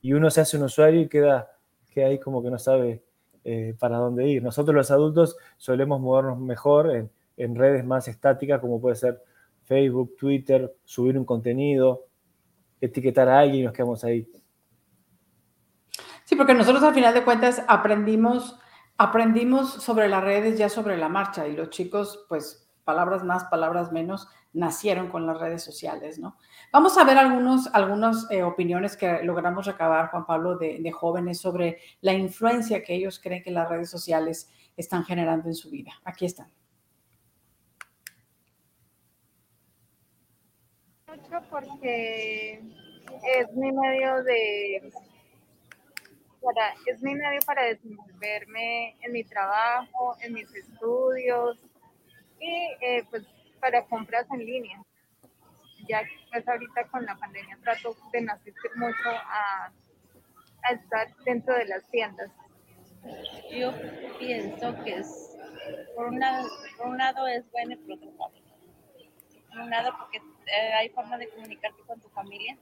y 0.00 0.12
uno 0.12 0.30
se 0.30 0.42
hace 0.42 0.56
un 0.56 0.64
usuario 0.64 1.00
y 1.00 1.08
queda, 1.08 1.50
queda 1.92 2.06
ahí 2.06 2.20
como 2.20 2.42
que 2.42 2.50
no 2.50 2.58
sabe 2.58 3.02
eh, 3.44 3.74
para 3.78 3.96
dónde 3.96 4.28
ir. 4.28 4.42
Nosotros 4.42 4.74
los 4.74 4.90
adultos 4.90 5.36
solemos 5.56 6.00
movernos 6.00 6.38
mejor 6.38 6.94
en, 6.94 7.10
en 7.36 7.56
redes 7.56 7.84
más 7.84 8.06
estáticas, 8.06 8.60
como 8.60 8.80
puede 8.80 8.94
ser 8.94 9.22
Facebook, 9.64 10.16
Twitter, 10.16 10.74
subir 10.84 11.18
un 11.18 11.24
contenido, 11.24 12.06
etiquetar 12.80 13.28
a 13.28 13.40
alguien 13.40 13.62
y 13.62 13.64
nos 13.64 13.72
quedamos 13.72 14.04
ahí. 14.04 14.28
Sí, 16.24 16.36
porque 16.36 16.54
nosotros 16.54 16.82
al 16.82 16.94
final 16.94 17.14
de 17.14 17.24
cuentas 17.24 17.62
aprendimos, 17.68 18.58
aprendimos 18.98 19.72
sobre 19.72 20.08
las 20.08 20.22
redes 20.22 20.58
ya 20.58 20.68
sobre 20.68 20.96
la 20.96 21.08
marcha 21.08 21.48
y 21.48 21.56
los 21.56 21.70
chicos, 21.70 22.26
pues 22.28 22.70
palabras 22.84 23.24
más, 23.24 23.44
palabras 23.44 23.92
menos, 23.92 24.28
nacieron 24.52 25.08
con 25.08 25.26
las 25.26 25.38
redes 25.38 25.62
sociales, 25.62 26.18
¿no? 26.18 26.36
Vamos 26.72 26.96
a 26.98 27.04
ver 27.04 27.18
algunos, 27.18 27.68
algunas 27.74 28.30
eh, 28.30 28.42
opiniones 28.42 28.96
que 28.96 29.22
logramos 29.22 29.66
recabar, 29.66 30.10
Juan 30.10 30.26
Pablo, 30.26 30.56
de, 30.56 30.90
jóvenes 30.90 31.40
sobre 31.40 31.78
la 32.00 32.14
influencia 32.14 32.82
que 32.82 32.94
ellos 32.94 33.20
creen 33.22 33.42
que 33.42 33.50
las 33.50 33.68
redes 33.68 33.90
sociales 33.90 34.50
están 34.76 35.04
generando 35.04 35.48
en 35.48 35.54
su 35.54 35.70
vida. 35.70 35.92
Aquí 36.04 36.24
están. 36.24 36.50
Mucho 41.06 41.42
porque 41.50 42.54
es 42.54 43.52
mi 43.54 43.72
medio 43.72 44.22
de 44.24 44.92
para, 46.40 46.74
es 46.86 47.02
mi 47.02 47.14
medio 47.14 47.40
para 47.46 47.64
desenvolverme 47.64 48.96
en 49.02 49.12
mi 49.12 49.24
trabajo, 49.24 50.16
en 50.22 50.32
mis 50.32 50.54
estudios 50.54 51.58
y 52.40 52.68
eh, 52.80 53.04
pues 53.10 53.26
para 53.58 53.84
compras 53.86 54.26
en 54.32 54.44
línea. 54.44 54.82
Ya 55.88 56.02
pues 56.30 56.46
ahorita 56.46 56.88
con 56.88 57.04
la 57.04 57.16
pandemia 57.16 57.58
trato 57.62 57.96
de 58.12 58.20
no 58.22 58.32
asistir 58.32 58.70
mucho 58.76 59.08
a, 59.08 59.72
estar 60.70 61.14
dentro 61.24 61.54
de 61.54 61.64
las 61.66 61.88
tiendas. 61.90 62.30
Yo 63.50 63.72
pienso 64.18 64.74
que 64.84 64.96
es, 64.96 65.36
por 65.94 66.08
un 66.08 66.18
lado, 66.18 66.46
por 66.76 66.88
un 66.88 66.98
lado 66.98 67.26
es 67.26 67.50
bueno 67.52 67.72
y 67.72 67.76
por 67.76 67.92
otro 67.92 68.12
lado. 68.18 68.32
Por 69.48 69.60
un 69.60 69.70
lado 69.70 69.96
porque 69.98 70.18
eh, 70.18 70.72
hay 70.74 70.90
forma 70.90 71.16
de 71.16 71.28
comunicarte 71.30 71.82
con 71.84 72.00
tu 72.00 72.08
familia, 72.10 72.58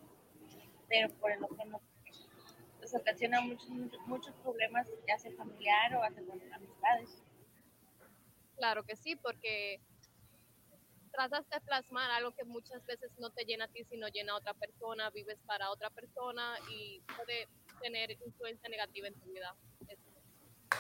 pero 0.88 1.08
por 1.14 1.32
el 1.32 1.42
otro 1.42 1.64
no. 1.64 1.80
Pues 2.78 2.94
ocasiona 2.94 3.40
muchos, 3.40 3.68
muchos 4.06 4.34
problemas, 4.36 4.86
ya 5.08 5.18
sea 5.18 5.32
familiar 5.32 5.96
o 5.96 6.02
hasta 6.02 6.22
con 6.22 6.40
amistades. 6.52 7.22
Claro 8.56 8.84
que 8.84 8.94
sí, 8.94 9.16
porque 9.16 9.80
tratas 11.16 11.48
de 11.48 11.60
plasmar 11.62 12.10
algo 12.10 12.32
que 12.32 12.44
muchas 12.44 12.84
veces 12.84 13.10
no 13.18 13.30
te 13.30 13.44
llena 13.44 13.64
a 13.64 13.68
ti, 13.68 13.84
sino 13.88 14.08
llena 14.08 14.32
a 14.32 14.36
otra 14.36 14.52
persona, 14.54 15.10
vives 15.10 15.38
para 15.46 15.70
otra 15.70 15.88
persona 15.90 16.56
y 16.70 17.00
puede 17.16 17.48
tener 17.80 18.10
influencia 18.10 18.68
negativa 18.68 19.08
en 19.08 19.14
tu 19.14 19.32
vida. 19.32 19.54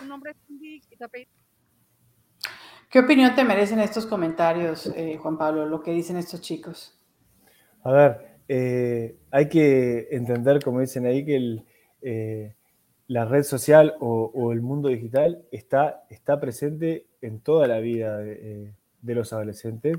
nombre 0.04 0.36
¿Qué 2.90 2.98
opinión 3.00 3.34
te 3.34 3.44
merecen 3.44 3.80
estos 3.80 4.06
comentarios, 4.06 4.86
eh, 4.94 5.16
Juan 5.16 5.38
Pablo, 5.38 5.66
lo 5.66 5.82
que 5.82 5.92
dicen 5.92 6.16
estos 6.16 6.40
chicos? 6.42 7.00
A 7.82 7.92
ver, 7.92 8.38
eh, 8.48 9.16
hay 9.30 9.48
que 9.48 10.08
entender, 10.10 10.62
como 10.62 10.80
dicen 10.80 11.06
ahí, 11.06 11.24
que 11.24 11.64
eh, 12.02 12.54
la 13.08 13.24
red 13.24 13.42
social 13.42 13.96
o, 14.00 14.52
el 14.52 14.60
mundo 14.60 14.88
digital 14.88 15.46
está, 15.50 16.04
está 16.10 16.38
presente 16.40 17.06
en 17.22 17.40
toda 17.40 17.66
la 17.66 17.80
vida 17.80 18.18
de, 18.18 18.74
de 19.00 19.14
los 19.14 19.32
adolescentes 19.32 19.96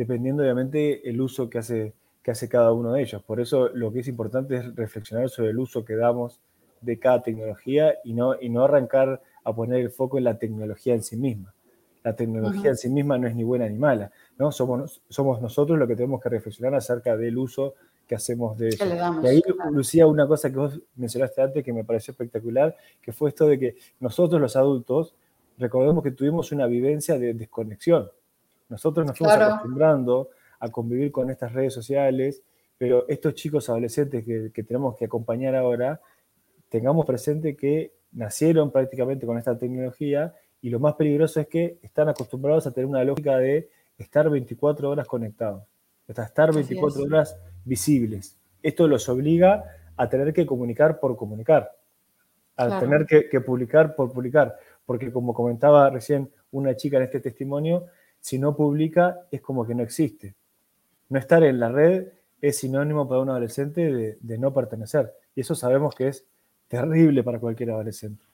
dependiendo 0.00 0.42
obviamente 0.42 1.06
el 1.10 1.20
uso 1.20 1.50
que 1.50 1.58
hace, 1.58 1.92
que 2.22 2.30
hace 2.30 2.48
cada 2.48 2.72
uno 2.72 2.94
de 2.94 3.02
ellos. 3.02 3.22
Por 3.22 3.38
eso 3.38 3.68
lo 3.68 3.92
que 3.92 4.00
es 4.00 4.08
importante 4.08 4.56
es 4.56 4.74
reflexionar 4.74 5.28
sobre 5.28 5.50
el 5.50 5.58
uso 5.58 5.84
que 5.84 5.94
damos 5.94 6.40
de 6.80 6.98
cada 6.98 7.22
tecnología 7.22 7.96
y 8.02 8.14
no, 8.14 8.40
y 8.40 8.48
no 8.48 8.64
arrancar 8.64 9.20
a 9.44 9.54
poner 9.54 9.82
el 9.82 9.90
foco 9.90 10.16
en 10.16 10.24
la 10.24 10.38
tecnología 10.38 10.94
en 10.94 11.02
sí 11.02 11.18
misma. 11.18 11.52
La 12.02 12.16
tecnología 12.16 12.70
en 12.70 12.78
sí 12.78 12.88
misma 12.88 13.18
no 13.18 13.28
es 13.28 13.34
ni 13.36 13.44
buena 13.44 13.68
ni 13.68 13.76
mala, 13.76 14.10
¿no? 14.38 14.50
Somos, 14.50 15.02
somos 15.10 15.42
nosotros 15.42 15.78
los 15.78 15.86
que 15.86 15.96
tenemos 15.96 16.22
que 16.22 16.30
reflexionar 16.30 16.74
acerca 16.76 17.14
del 17.14 17.36
uso 17.36 17.74
que 18.08 18.14
hacemos 18.14 18.56
de 18.56 18.68
eso. 18.68 18.86
y 18.86 19.26
ahí, 19.26 19.42
Lucía, 19.70 20.06
una 20.06 20.26
cosa 20.26 20.48
que 20.48 20.56
vos 20.56 20.80
mencionaste 20.96 21.42
antes 21.42 21.62
que 21.62 21.74
me 21.74 21.84
pareció 21.84 22.12
espectacular, 22.12 22.74
que 23.02 23.12
fue 23.12 23.28
esto 23.28 23.46
de 23.46 23.58
que 23.58 23.76
nosotros 24.00 24.40
los 24.40 24.56
adultos, 24.56 25.14
recordemos 25.58 26.02
que 26.02 26.12
tuvimos 26.12 26.52
una 26.52 26.66
vivencia 26.66 27.18
de 27.18 27.34
desconexión. 27.34 28.10
Nosotros 28.70 29.06
nos 29.06 29.18
fuimos 29.18 29.36
acostumbrando 29.36 30.30
a 30.60 30.70
convivir 30.70 31.12
con 31.12 31.30
estas 31.30 31.52
redes 31.52 31.74
sociales, 31.74 32.42
pero 32.78 33.06
estos 33.08 33.34
chicos 33.34 33.68
adolescentes 33.68 34.24
que, 34.24 34.62
tenemos 34.62 34.96
que 34.96 35.04
acompañar 35.04 35.54
ahora, 35.54 36.00
tengamos 36.68 37.04
presente 37.04 37.56
que 37.56 37.92
nacieron 38.12 38.70
prácticamente 38.70 39.26
con 39.26 39.36
esta 39.36 39.58
tecnología 39.58 40.34
y 40.62 40.70
lo 40.70 40.78
más 40.80 40.94
peligroso 40.94 41.40
es 41.40 41.48
que 41.48 41.78
están 41.82 42.08
acostumbrados 42.08 42.66
a 42.66 42.72
tener 42.72 42.86
una 42.86 43.04
lógica 43.04 43.36
de 43.36 43.68
estar 43.98 44.30
24 44.30 44.88
horas 44.88 45.06
conectados, 45.06 45.64
hasta 46.08 46.24
estar 46.24 46.54
24 46.54 47.02
horas 47.02 47.36
visibles. 47.64 48.38
Esto 48.62 48.86
los 48.86 49.08
obliga 49.08 49.64
a 49.96 50.08
tener 50.08 50.32
que 50.32 50.46
comunicar 50.46 51.00
por 51.00 51.16
comunicar, 51.16 51.72
a 52.56 52.78
tener 52.80 53.06
que, 53.06 53.40
publicar 53.40 53.94
por 53.94 54.12
publicar, 54.12 54.56
porque 54.86 55.12
como 55.12 55.34
comentaba 55.34 55.90
recién 55.90 56.30
una 56.52 56.74
chica 56.76 56.96
en 56.98 57.04
este 57.04 57.20
testimonio, 57.20 57.86
si 58.20 58.38
no 58.38 58.54
publica 58.54 59.26
es 59.30 59.40
como 59.40 59.66
que 59.66 59.74
no 59.74 59.82
existe. 59.82 60.34
No 61.08 61.18
estar 61.18 61.42
en 61.42 61.58
la 61.58 61.70
red 61.70 62.08
es 62.40 62.58
sinónimo 62.58 63.08
para 63.08 63.20
un 63.20 63.30
adolescente 63.30 64.16
de, 64.20 64.38
no 64.38 64.52
pertenecer. 64.52 65.12
Y 65.34 65.40
eso 65.40 65.54
sabemos 65.54 65.94
que 65.94 66.08
es 66.08 66.26
terrible 66.68 67.22
para 67.22 67.38
cualquier 67.38 67.70
adolescente. 67.70 68.24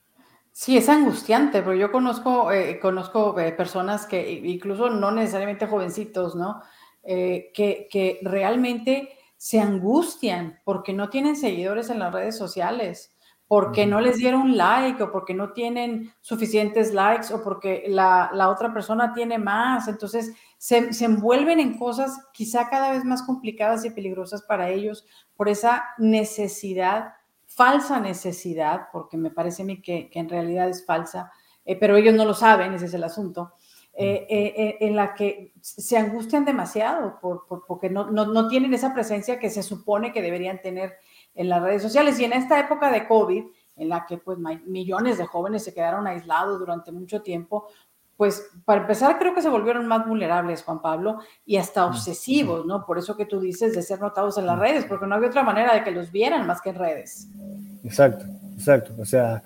Sí, 0.51 0.77
es 0.77 0.89
angustiante, 0.89 1.61
pero 1.61 1.75
yo 1.75 1.91
conozco, 1.91 2.51
eh, 2.51 2.79
conozco 2.79 3.39
eh, 3.39 3.51
personas 3.51 4.05
que, 4.07 4.31
incluso 4.31 4.89
no 4.89 5.11
necesariamente 5.11 5.67
jovencitos, 5.67 6.35
¿no? 6.35 6.61
Eh, 7.03 7.51
que, 7.53 7.87
que, 7.89 8.19
realmente 8.23 9.09
se 9.37 9.59
angustian 9.59 10.59
porque 10.63 10.93
no 10.93 11.09
tienen 11.09 11.35
seguidores 11.35 11.89
en 11.89 11.99
las 11.99 12.11
redes 12.11 12.35
sociales, 12.35 13.15
porque 13.47 13.85
no 13.85 14.01
les 14.01 14.17
dieron 14.17 14.57
like 14.57 15.01
o 15.01 15.11
porque 15.11 15.33
no 15.33 15.53
tienen 15.53 16.13
suficientes 16.19 16.93
likes 16.93 17.33
o 17.33 17.41
porque 17.41 17.85
la, 17.87 18.29
la 18.33 18.49
otra 18.49 18.73
persona 18.73 19.13
tiene 19.13 19.37
más. 19.37 19.87
Entonces 19.87 20.33
se, 20.57 20.91
se, 20.93 21.05
envuelven 21.05 21.59
en 21.59 21.77
cosas 21.77 22.19
quizá 22.33 22.69
cada 22.69 22.91
vez 22.91 23.05
más 23.05 23.23
complicadas 23.23 23.85
y 23.85 23.91
peligrosas 23.91 24.41
para 24.41 24.69
ellos 24.69 25.05
por 25.35 25.47
esa 25.47 25.85
necesidad, 25.97 27.13
falsa 27.45 28.01
necesidad, 28.01 28.87
porque 28.91 29.15
me 29.15 29.31
parece 29.31 29.61
a 29.61 29.65
mí 29.65 29.81
que, 29.81 30.09
que 30.09 30.19
en 30.19 30.27
realidad 30.27 30.67
es 30.67 30.85
falsa, 30.85 31.31
eh, 31.63 31.77
pero 31.77 31.95
ellos 31.95 32.15
no 32.15 32.25
lo 32.25 32.33
saben, 32.33 32.73
ese 32.73 32.87
es 32.87 32.93
el 32.93 33.03
asunto. 33.03 33.53
Eh, 33.99 34.27
eh, 34.29 34.77
en 34.81 34.95
la 34.95 35.15
que 35.15 35.53
se 35.59 35.97
angustian 35.97 36.45
demasiado 36.45 37.19
por, 37.19 37.47
por, 37.47 37.65
porque 37.65 37.89
no, 37.89 38.11
no, 38.11 38.27
no 38.27 38.47
tienen 38.47 38.75
esa 38.75 38.93
presencia 38.93 39.39
que 39.39 39.49
se 39.49 39.63
supone 39.63 40.11
que 40.13 40.21
deberían 40.21 40.61
tener 40.61 40.97
en 41.37 41.49
las 41.49 41.61
redes 41.61 41.81
sociales. 41.81 42.19
Y 42.19 42.25
en 42.25 42.33
esta 42.33 42.59
época 42.59 42.91
de 42.91 43.07
COVID, 43.07 43.45
en 43.77 43.89
la 43.89 44.05
que 44.05 44.17
pues 44.17 44.37
millones 44.65 45.17
de 45.17 45.25
jóvenes 45.25 45.63
se 45.63 45.73
quedaron 45.73 46.07
aislados 46.07 46.59
durante 46.59 46.91
mucho 46.91 47.21
tiempo, 47.21 47.67
pues 48.17 48.49
para 48.65 48.81
empezar 48.81 49.19
creo 49.19 49.35
que 49.35 49.43
se 49.43 49.49
volvieron 49.49 49.87
más 49.87 50.07
vulnerables, 50.07 50.63
Juan 50.63 50.81
Pablo, 50.81 51.19
y 51.45 51.57
hasta 51.57 51.85
obsesivos, 51.85 52.65
¿no? 52.65 52.83
Por 52.83 52.97
eso 52.97 53.15
que 53.15 53.27
tú 53.27 53.39
dices 53.39 53.75
de 53.75 53.83
ser 53.83 54.01
notados 54.01 54.39
en 54.39 54.47
las 54.47 54.57
redes, 54.57 54.85
porque 54.85 55.05
no 55.05 55.13
había 55.13 55.29
otra 55.29 55.43
manera 55.43 55.75
de 55.75 55.83
que 55.83 55.91
los 55.91 56.11
vieran 56.11 56.47
más 56.47 56.59
que 56.59 56.71
en 56.71 56.75
redes. 56.75 57.27
Exacto, 57.83 58.25
exacto. 58.53 58.95
O 58.99 59.05
sea, 59.05 59.43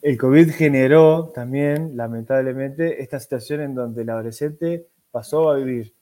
el 0.00 0.16
COVID 0.16 0.50
generó 0.52 1.30
también, 1.34 1.94
lamentablemente, 1.98 3.02
esta 3.02 3.20
situación 3.20 3.60
en 3.60 3.74
donde 3.74 4.02
el 4.02 4.08
adolescente 4.08 4.86
pasó 5.10 5.50
a 5.50 5.56
vivir 5.56 5.94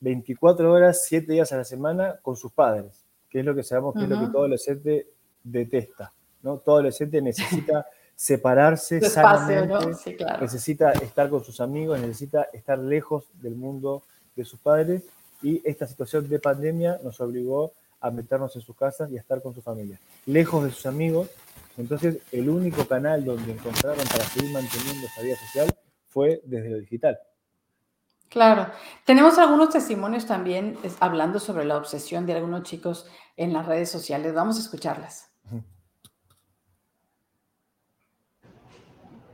24 0.00 0.72
horas, 0.72 1.04
7 1.06 1.30
días 1.30 1.52
a 1.52 1.58
la 1.58 1.64
semana 1.64 2.16
con 2.22 2.36
sus 2.36 2.52
padres 2.52 3.05
que 3.36 3.40
es 3.40 3.44
lo 3.44 3.54
que 3.54 3.62
sabemos 3.62 3.92
que 3.92 4.04
es 4.04 4.08
lo 4.08 4.18
que 4.18 4.26
todo 4.28 4.38
adolescente 4.38 5.08
detesta. 5.44 6.10
¿no? 6.42 6.56
Todo 6.56 6.76
adolescente 6.76 7.20
necesita 7.20 7.86
separarse 8.16 8.98
sanamente, 9.02 10.16
necesita 10.40 10.92
estar 10.92 11.28
con 11.28 11.44
sus 11.44 11.60
amigos, 11.60 12.00
necesita 12.00 12.44
estar 12.54 12.78
lejos 12.78 13.24
del 13.34 13.54
mundo 13.54 14.04
de 14.34 14.46
sus 14.46 14.58
padres 14.58 15.02
y 15.42 15.60
esta 15.68 15.86
situación 15.86 16.26
de 16.30 16.38
pandemia 16.38 16.98
nos 17.04 17.20
obligó 17.20 17.74
a 18.00 18.10
meternos 18.10 18.56
en 18.56 18.62
sus 18.62 18.74
casas 18.74 19.10
y 19.10 19.18
a 19.18 19.20
estar 19.20 19.42
con 19.42 19.54
su 19.54 19.60
familia, 19.60 20.00
lejos 20.24 20.64
de 20.64 20.70
sus 20.70 20.86
amigos. 20.86 21.28
Entonces, 21.76 22.20
el 22.32 22.48
único 22.48 22.86
canal 22.86 23.22
donde 23.22 23.52
encontraron 23.52 24.06
para 24.06 24.24
seguir 24.24 24.50
manteniendo 24.50 25.08
esa 25.08 25.20
vida 25.20 25.36
social 25.36 25.76
fue 26.08 26.40
desde 26.46 26.70
lo 26.70 26.78
digital. 26.78 27.18
Claro. 28.28 28.66
Tenemos 29.04 29.38
algunos 29.38 29.70
testimonios 29.70 30.26
también 30.26 30.76
hablando 31.00 31.38
sobre 31.38 31.64
la 31.64 31.76
obsesión 31.76 32.26
de 32.26 32.34
algunos 32.34 32.64
chicos 32.64 33.06
en 33.36 33.52
las 33.52 33.66
redes 33.66 33.90
sociales. 33.90 34.34
Vamos 34.34 34.56
a 34.56 34.60
escucharlas. 34.60 35.32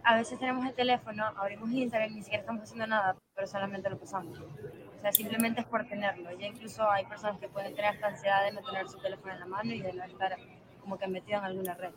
A 0.05 0.17
veces 0.17 0.39
tenemos 0.39 0.67
el 0.67 0.75
teléfono, 0.75 1.25
abrimos 1.37 1.71
Instagram, 1.71 2.13
ni 2.13 2.23
siquiera 2.23 2.41
estamos 2.41 2.63
haciendo 2.63 2.89
nada, 2.89 3.17
pero 3.37 3.47
solamente 3.47 3.89
lo 3.89 3.99
pasamos. 3.99 4.37
O 4.41 5.01
sea, 5.01 5.13
simplemente 5.13 5.61
es 5.61 5.67
por 5.67 5.87
tenerlo. 5.87 6.31
Ya 6.39 6.49
incluso 6.49 6.89
hay 6.91 7.07
personas 7.07 7.39
que 7.39 7.49
pueden 7.49 7.75
tener 7.75 7.95
esta 7.95 8.09
ansiedad 8.09 8.45
de 8.45 8.53
no 8.53 8.63
tener 8.63 8.89
su 8.89 8.99
teléfono 8.99 9.33
en 9.33 9.41
la 9.41 9.47
mano 9.47 9.73
y 9.73 9.81
de 9.81 9.93
no 9.93 10.03
estar 10.03 10.37
como 10.81 10.99
que 10.99 11.07
metido 11.07 11.39
en 11.39 11.45
alguna 11.45 11.75
red. 11.75 11.93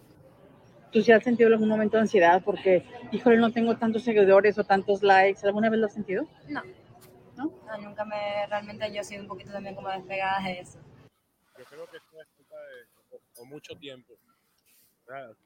¿Tú 0.92 1.02
sí 1.02 1.12
has 1.12 1.24
sentido 1.24 1.50
algún 1.50 1.68
momento 1.68 1.98
de 1.98 2.02
ansiedad 2.02 2.44
porque, 2.46 2.86
híjole, 3.12 3.38
no 3.38 3.52
tengo 3.52 3.76
tantos 3.76 4.04
seguidores 4.04 4.58
o 4.60 4.64
tantos 4.64 5.02
likes? 5.02 5.42
¿Alguna 5.44 5.70
vez 5.70 5.80
lo 5.80 5.88
has 5.88 5.94
sentido? 5.94 6.26
No. 6.48 6.62
¿No? 7.36 7.52
nunca 7.82 8.06
me, 8.06 8.48
realmente 8.48 8.92
yo 8.94 9.02
he 9.02 9.04
sido 9.04 9.22
un 9.22 9.28
poquito 9.28 9.52
también 9.52 9.76
como 9.76 9.90
despegada 9.90 10.42
de 10.44 10.60
eso. 10.60 10.80
Yo 11.58 11.66
creo 11.66 11.88
que 11.88 11.98
esto 11.98 12.22
es 12.22 12.28
culpa 12.36 12.56
de 12.56 13.20
o, 13.38 13.46
mucho 13.46 13.76
tiempo. 13.76 14.14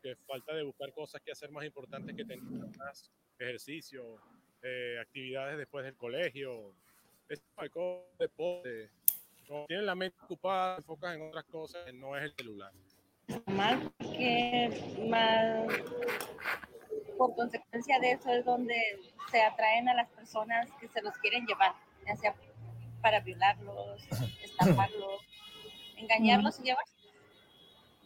Que 0.01 0.15
falta 0.27 0.53
de 0.53 0.63
buscar 0.63 0.93
cosas 0.93 1.21
que 1.21 1.31
hacer 1.31 1.51
más 1.51 1.65
importantes 1.65 2.15
que 2.15 2.23
tener 2.23 2.43
más 2.77 3.11
ejercicio, 3.37 4.17
eh, 4.61 4.97
actividades 5.01 5.57
después 5.57 5.83
del 5.83 5.95
colegio, 5.95 6.73
deporte. 8.17 8.89
No, 9.49 9.65
tienen 9.65 9.85
la 9.85 9.95
mente 9.95 10.17
ocupada, 10.23 10.77
enfocan 10.77 11.15
en 11.15 11.27
otras 11.27 11.45
cosas, 11.45 11.93
no 11.93 12.15
es 12.15 12.23
el 12.23 12.33
celular. 12.33 12.71
Mal 13.47 13.91
que 13.99 14.97
mal 15.09 15.67
por 17.19 17.35
consecuencia 17.35 17.99
de 17.99 18.13
eso 18.13 18.31
es 18.31 18.45
donde 18.45 18.75
se 19.29 19.43
atraen 19.43 19.89
a 19.89 19.93
las 19.93 20.09
personas 20.09 20.69
que 20.79 20.87
se 20.87 21.01
los 21.01 21.15
quieren 21.17 21.45
llevar, 21.45 21.73
ya 22.07 22.15
sea 22.15 22.33
para 23.01 23.19
violarlos, 23.19 24.01
estafarlos, 24.43 25.21
engañarlos 25.97 26.59
y 26.61 26.63
llevarlos. 26.63 26.95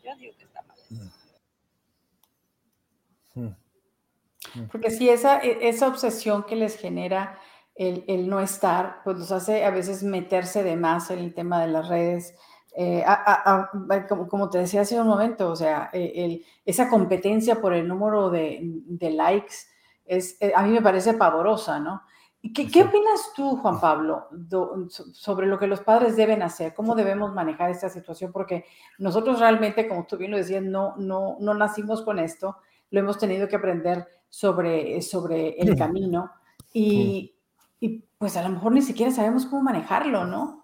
Yo 0.04 0.16
digo 0.16 0.34
que 0.36 0.46
está 0.46 0.64
mal. 0.64 0.78
Porque 4.72 4.90
si 4.90 5.10
esa, 5.10 5.40
e, 5.42 5.70
esa 5.70 5.88
obsesión 5.88 6.44
que 6.44 6.56
les 6.56 6.76
genera 6.76 7.40
el, 7.76 8.04
el, 8.08 8.28
no 8.28 8.40
estar, 8.40 9.04
pues 9.04 9.18
los 9.18 9.32
hace 9.32 9.64
a 9.64 9.70
veces 9.70 10.02
meterse 10.02 10.64
de 10.64 10.76
más 10.76 11.12
en 11.12 11.20
el 11.20 11.36
tema 11.36 11.62
de 11.62 11.72
las 11.72 11.88
redes, 11.88 12.36
eh, 12.76 13.06
como, 14.30 14.50
te 14.50 14.58
decía 14.58 14.82
hace 14.82 15.00
un 15.00 15.08
momento, 15.08 15.50
o 15.50 15.56
sea, 15.56 15.90
eh, 15.94 16.44
esa 16.66 16.90
competencia 16.90 17.62
por 17.62 17.74
el 17.74 17.88
número 17.88 18.32
de, 18.32 18.82
likes 19.00 19.54
es, 20.06 20.38
eh, 20.42 20.54
a 20.56 20.64
mí 20.64 20.72
me 20.72 20.82
parece 20.82 21.14
pavorosa, 21.14 21.80
¿no? 21.80 22.02
¿Y 22.42 22.52
qué, 22.52 22.68
qué 22.68 22.84
opinas 22.84 23.32
tú, 23.36 23.58
Juan 23.58 23.80
Pablo, 23.80 24.28
sobre 24.90 25.48
lo 25.48 25.58
que 25.58 25.68
los 25.68 25.80
padres 25.80 26.18
deben 26.18 26.42
hacer? 26.42 26.74
¿Cómo 26.74 26.94
debemos 26.94 27.34
manejar 27.34 27.70
esta 27.70 27.88
situación? 27.88 28.34
Porque 28.34 28.66
nosotros 28.98 29.40
realmente, 29.40 29.88
como 29.88 30.06
tú 30.06 30.18
bien 30.18 30.32
lo 30.32 30.38
decías, 30.38 30.62
no, 30.62 30.96
no, 30.98 31.38
no 31.40 31.54
nacimos 31.54 32.02
con 32.02 32.20
esto, 32.20 32.58
lo 32.92 33.00
hemos 33.00 33.18
tenido 33.18 33.48
que 33.48 33.56
aprender 33.56 34.06
sobre, 34.30 35.02
sobre 35.02 35.52
el 35.58 35.78
camino 35.78 36.32
y, 36.74 37.34
y 37.80 38.04
pues 38.18 38.36
a 38.36 38.44
lo 38.44 38.50
mejor 38.50 38.74
ni 38.74 38.82
siquiera 38.82 39.12
sabemos 39.12 39.46
cómo 39.46 39.62
manejarlo, 39.62 40.26
¿no? 40.26 40.63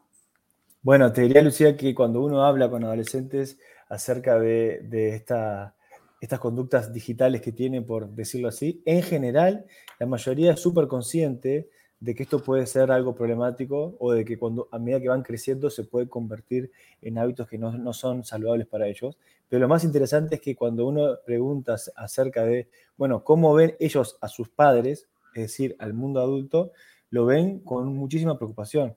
Bueno, 0.82 1.12
te 1.12 1.22
diría, 1.24 1.42
Lucía, 1.42 1.76
que 1.76 1.94
cuando 1.94 2.22
uno 2.22 2.46
habla 2.46 2.70
con 2.70 2.86
adolescentes 2.86 3.60
acerca 3.89 4.39
de, 4.39 5.13
estas 5.13 6.39
conductas 6.39 6.94
digitales 6.94 7.42
que 7.42 7.52
tienen, 7.52 7.86
por 7.86 8.10
decirlo 8.12 8.48
así, 8.48 8.82
en 8.86 9.04
general, 9.04 9.65
la 10.00 10.06
mayoría 10.06 10.54
es 10.54 10.62
súper 10.62 10.88
consciente 10.88 11.70
de 12.00 12.15
que 12.15 12.24
esto 12.24 12.42
puede 12.42 12.65
ser 12.65 12.92
algo 12.92 13.13
problemático 13.13 13.98
o 14.00 14.13
de 14.13 14.24
que 14.24 14.39
cuando 14.39 14.70
a 14.72 14.80
medida 14.80 15.02
que 15.02 15.10
van 15.10 15.22
creciendo 15.22 15.70
se 15.70 15.84
puede 15.84 16.08
convertir 16.08 16.72
en 17.02 17.18
hábitos 17.18 17.50
que 17.50 17.58
no, 17.58 17.74
no, 17.78 17.92
son 17.92 18.24
saludables 18.24 18.68
para 18.68 18.88
ellos. 18.88 19.18
Pero 19.50 19.60
lo 19.60 19.68
más 19.68 19.84
interesante 19.84 20.36
es 20.36 20.42
que 20.42 20.56
cuando 20.56 20.88
uno 20.88 21.18
pregunta 21.26 21.76
acerca 21.98 22.46
de, 22.46 22.70
bueno, 22.96 23.26
cómo 23.26 23.54
ven 23.54 23.76
ellos 23.82 24.18
a 24.22 24.30
sus 24.30 24.48
padres, 24.48 25.10
es 25.36 25.42
decir, 25.42 25.76
al 25.78 25.94
mundo 25.94 26.22
adulto, 26.22 26.72
lo 27.10 27.26
ven 27.26 27.60
con 27.60 27.94
muchísima 27.94 28.38
preocupación. 28.38 28.96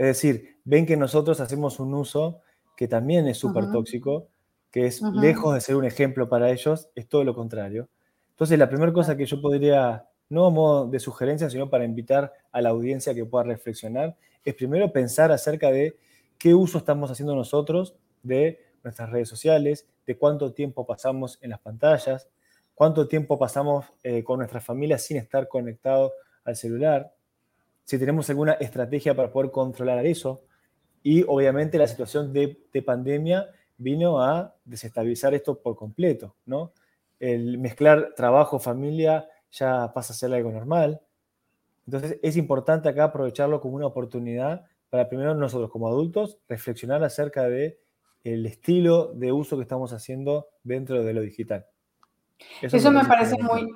Es 0.00 0.06
decir, 0.06 0.56
ven 0.64 0.86
que 0.86 0.96
nosotros 0.96 1.40
hacemos 1.40 1.78
un 1.78 1.92
uso 1.92 2.40
que 2.74 2.88
también 2.88 3.28
es 3.28 3.36
súper 3.36 3.70
tóxico, 3.70 4.28
que 4.70 4.86
es 4.86 5.02
lejos 5.02 5.52
de 5.52 5.60
ser 5.60 5.76
un 5.76 5.84
ejemplo 5.84 6.26
para 6.26 6.50
ellos, 6.50 6.88
es 6.94 7.06
todo 7.06 7.22
lo 7.22 7.34
contrario. 7.34 7.90
Entonces, 8.30 8.58
la 8.58 8.70
primera 8.70 8.94
cosa 8.94 9.14
que 9.14 9.26
yo 9.26 9.42
podría, 9.42 10.06
no 10.30 10.46
a 10.46 10.50
modo 10.50 10.88
de 10.88 10.98
sugerencia, 11.00 11.50
sino 11.50 11.68
para 11.68 11.84
invitar 11.84 12.32
a 12.50 12.62
la 12.62 12.70
audiencia 12.70 13.14
que 13.14 13.26
pueda 13.26 13.44
reflexionar, 13.44 14.16
es 14.42 14.54
primero 14.54 14.90
pensar 14.90 15.32
acerca 15.32 15.70
de 15.70 15.98
qué 16.38 16.54
uso 16.54 16.78
estamos 16.78 17.10
haciendo 17.10 17.36
nosotros 17.36 17.94
de 18.22 18.58
nuestras 18.82 19.10
redes 19.10 19.28
sociales, 19.28 19.86
de 20.06 20.16
cuánto 20.16 20.54
tiempo 20.54 20.86
pasamos 20.86 21.38
en 21.42 21.50
las 21.50 21.60
pantallas, 21.60 22.30
cuánto 22.74 23.06
tiempo 23.06 23.38
pasamos 23.38 23.84
eh, 24.02 24.24
con 24.24 24.38
nuestra 24.38 24.62
familia 24.62 24.96
sin 24.96 25.18
estar 25.18 25.46
conectado 25.46 26.10
al 26.44 26.56
celular, 26.56 27.12
si 27.90 27.98
tenemos 27.98 28.30
alguna 28.30 28.52
estrategia 28.52 29.16
para 29.16 29.32
poder 29.32 29.50
controlar 29.50 30.06
eso. 30.06 30.44
Y 31.02 31.24
obviamente 31.26 31.76
la 31.76 31.88
situación 31.88 32.32
de, 32.32 32.56
pandemia 32.86 33.50
vino 33.78 34.22
a 34.22 34.54
desestabilizar 34.64 35.34
esto 35.34 35.58
por 35.58 35.74
completo, 35.74 36.36
¿no? 36.46 36.72
El 37.18 37.58
mezclar 37.58 38.14
trabajo, 38.14 38.60
familia, 38.60 39.28
ya 39.50 39.92
pasa 39.92 40.12
a 40.12 40.16
ser 40.16 40.32
algo 40.32 40.52
normal. 40.52 41.00
Entonces 41.84 42.20
es 42.22 42.36
importante 42.36 42.88
acá 42.88 43.06
aprovecharlo 43.06 43.60
como 43.60 43.74
una 43.74 43.88
oportunidad 43.88 44.66
para 44.88 45.08
primero 45.08 45.34
nosotros 45.34 45.68
como 45.68 45.88
adultos 45.88 46.38
reflexionar 46.48 47.02
acerca 47.02 47.48
de 47.48 47.80
el 48.22 48.46
estilo 48.46 49.12
de 49.14 49.32
uso 49.32 49.56
que 49.56 49.64
estamos 49.64 49.92
haciendo 49.92 50.46
dentro 50.62 51.02
de 51.02 51.12
lo 51.12 51.22
digital. 51.22 51.66
Eso, 52.62 52.92
me 52.92 53.04
parece 53.04 53.36
muy, 53.42 53.68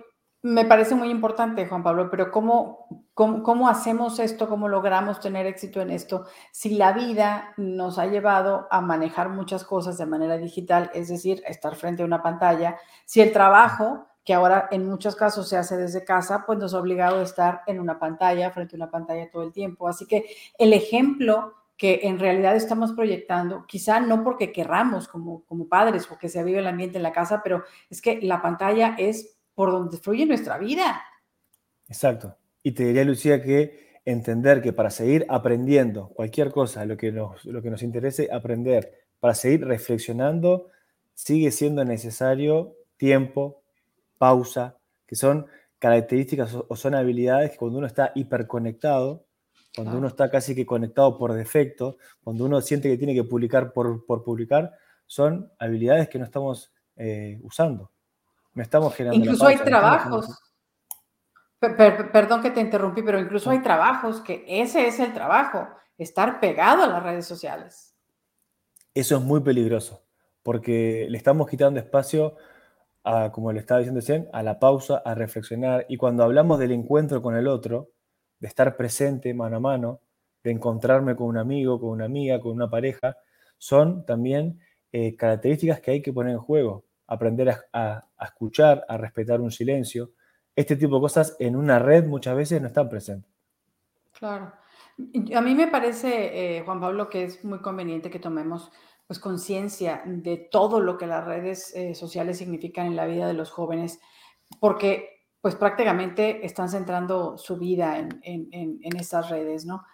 me 0.44 0.66
parece 0.66 0.94
muy 0.94 1.08
importante, 1.08 1.66
Juan 1.66 1.82
Pablo, 1.82 2.10
pero 2.10 2.30
¿cómo, 2.30 2.86
cómo, 3.14 3.66
hacemos 3.66 4.18
esto? 4.18 4.46
¿Cómo 4.46 4.68
logramos 4.68 5.18
tener 5.18 5.46
éxito 5.46 5.80
en 5.80 5.90
esto? 5.90 6.26
Si 6.52 6.74
la 6.74 6.92
vida 6.92 7.54
nos 7.56 7.98
ha 7.98 8.04
llevado 8.04 8.68
a 8.70 8.82
manejar 8.82 9.30
muchas 9.30 9.64
cosas 9.64 9.96
de 9.96 10.04
manera 10.04 10.36
digital, 10.36 10.90
es 10.92 11.08
decir, 11.08 11.42
estar 11.46 11.76
frente 11.76 12.02
a 12.02 12.06
una 12.06 12.22
pantalla, 12.22 12.76
si 13.06 13.22
el 13.22 13.32
trabajo, 13.32 14.04
que 14.22 14.34
ahora 14.34 14.68
en 14.70 14.86
muchos 14.86 15.16
casos 15.16 15.48
se 15.48 15.56
hace 15.56 15.78
desde 15.78 16.04
casa, 16.04 16.44
pues 16.44 16.58
nos 16.58 16.74
ha 16.74 16.78
obligado 16.78 17.20
a 17.20 17.22
estar 17.22 17.62
en 17.66 17.80
una 17.80 17.98
pantalla, 17.98 18.50
frente 18.50 18.76
a 18.76 18.80
una 18.80 18.90
pantalla 18.90 19.30
todo 19.30 19.44
el 19.44 19.52
tiempo. 19.52 19.88
Así 19.88 20.04
que 20.04 20.26
el 20.58 20.74
ejemplo 20.74 21.54
que 21.78 22.00
en 22.02 22.18
realidad 22.18 22.54
estamos 22.54 22.92
proyectando, 22.92 23.64
quizá 23.66 23.98
no 23.98 24.22
porque 24.22 24.52
querramos 24.52 25.08
como, 25.08 25.42
como 25.46 25.68
padres 25.68 26.06
o 26.10 26.18
que 26.18 26.28
se 26.28 26.44
vive 26.44 26.58
el 26.58 26.66
ambiente 26.66 26.98
en 26.98 27.02
la 27.02 27.12
casa, 27.12 27.40
pero 27.42 27.64
es 27.88 28.02
que 28.02 28.20
la 28.20 28.42
pantalla 28.42 28.94
es 28.98 29.33
por 29.54 29.70
donde 29.70 29.96
fluye 29.98 30.26
nuestra 30.26 30.58
vida. 30.58 31.02
Exacto. 31.88 32.36
Y 32.62 32.72
te 32.72 32.84
diría, 32.84 33.04
Lucía, 33.04 33.42
que 33.42 34.00
entender 34.04 34.60
que 34.60 34.72
para 34.72 34.90
seguir 34.90 35.26
aprendiendo 35.28 36.08
cualquier 36.08 36.50
cosa, 36.50 36.84
lo 36.84 36.96
que 36.96 37.12
nos, 37.12 37.44
lo 37.44 37.62
que 37.62 37.70
nos 37.70 37.82
interese 37.82 38.28
aprender, 38.32 38.92
para 39.20 39.34
seguir 39.34 39.66
reflexionando, 39.66 40.68
sigue 41.14 41.50
siendo 41.50 41.84
necesario 41.84 42.76
tiempo, 42.96 43.62
pausa, 44.18 44.78
que 45.06 45.16
son 45.16 45.46
características 45.78 46.54
o 46.68 46.76
son 46.76 46.94
habilidades 46.94 47.52
que 47.52 47.56
cuando 47.56 47.78
uno 47.78 47.86
está 47.86 48.12
hiperconectado, 48.14 49.26
cuando 49.74 49.98
uno 49.98 50.06
está 50.06 50.30
casi 50.30 50.54
que 50.54 50.64
conectado 50.64 51.18
por 51.18 51.32
defecto, 51.32 51.98
cuando 52.22 52.44
uno 52.44 52.60
siente 52.60 52.88
que 52.88 52.96
tiene 52.96 53.14
que 53.14 53.24
publicar 53.24 53.72
por, 53.72 54.04
publicar, 54.06 54.72
son 55.06 55.50
habilidades 55.58 56.08
que 56.08 56.18
no 56.18 56.24
estamos 56.24 56.72
eh, 56.96 57.40
usando. 57.42 57.90
No 58.54 58.62
estamos 58.62 58.94
generando. 58.94 59.24
Incluso 59.24 59.46
hay 59.46 59.58
trabajos. 59.58 60.38
perdón 61.60 62.42
que 62.42 62.50
te 62.50 62.60
interrumpí, 62.60 63.02
pero 63.02 63.18
incluso 63.18 63.50
hay 63.50 63.60
trabajos 63.60 64.20
que 64.20 64.44
ese 64.46 64.86
es 64.86 65.00
el 65.00 65.12
trabajo, 65.12 65.68
estar 65.98 66.40
pegado 66.40 66.84
a 66.84 66.86
las 66.86 67.02
redes 67.02 67.26
sociales. 67.26 67.94
Eso 68.94 69.16
es 69.16 69.22
muy 69.22 69.40
peligroso, 69.40 70.04
porque 70.42 71.06
le 71.08 71.18
estamos 71.18 71.48
quitando 71.48 71.80
espacio 71.80 72.36
a, 73.02 73.32
como 73.32 73.52
le 73.52 73.60
estaba 73.60 73.80
diciendo 73.80 74.30
a 74.32 74.42
la 74.42 74.58
pausa, 74.58 75.02
a 75.04 75.14
reflexionar. 75.14 75.84
Y 75.88 75.96
cuando 75.96 76.22
hablamos 76.22 76.58
del 76.58 76.72
encuentro 76.72 77.20
con 77.20 77.36
el 77.36 77.48
otro, 77.48 77.90
de 78.38 78.48
estar 78.48 78.76
presente 78.76 79.34
mano 79.34 79.56
a 79.56 79.60
mano, 79.60 80.00
de 80.44 80.50
encontrarme 80.50 81.16
con 81.16 81.26
un 81.26 81.38
amigo, 81.38 81.80
con 81.80 81.90
una 81.90 82.04
amiga, 82.04 82.38
con 82.38 82.52
una 82.52 82.68
pareja, 82.68 83.16
son 83.58 84.04
también 84.04 84.60
eh, 84.92 85.16
características 85.16 85.80
que 85.80 85.90
hay 85.90 86.02
que 86.02 86.12
poner 86.12 86.34
en 86.34 86.38
juego. 86.38 86.84
Aprender 87.06 87.54
a, 87.72 88.08
escuchar, 88.20 88.84
a 88.88 88.96
respetar 88.96 89.40
un 89.40 89.50
silencio. 89.50 90.12
Este 90.56 90.76
tipo 90.76 90.96
de 90.96 91.00
cosas 91.00 91.36
en 91.38 91.56
una 91.56 91.78
red 91.78 92.06
muchas 92.06 92.36
veces 92.36 92.60
no 92.60 92.68
están 92.68 92.88
presentes. 92.88 93.30
Claro. 94.12 94.52
A 95.34 95.40
mí 95.40 95.54
me 95.54 95.66
parece, 95.68 96.58
eh, 96.58 96.62
Juan 96.64 96.80
Pablo, 96.80 97.10
que 97.10 97.24
es 97.24 97.44
muy 97.44 97.60
conveniente 97.60 98.10
que 98.10 98.20
tomemos 98.20 98.70
pues 99.06 99.18
conciencia 99.18 100.02
de 100.06 100.36
todo 100.36 100.80
lo 100.80 100.96
que 100.96 101.06
las 101.06 101.24
redes 101.24 101.74
eh, 101.74 101.94
sociales 101.94 102.38
significan 102.38 102.86
en 102.86 102.96
la 102.96 103.06
vida 103.06 103.26
de 103.26 103.34
los 103.34 103.50
jóvenes, 103.50 104.00
porque 104.60 105.14
pues 105.40 105.56
prácticamente 105.56 106.46
están 106.46 106.70
centrando 106.70 107.36
su 107.36 107.58
vida 107.58 107.98
en, 107.98 108.18
en, 108.22 108.78
en, 108.82 108.96
estas 108.96 109.28
redes, 109.28 109.66
¿no? 109.66 109.84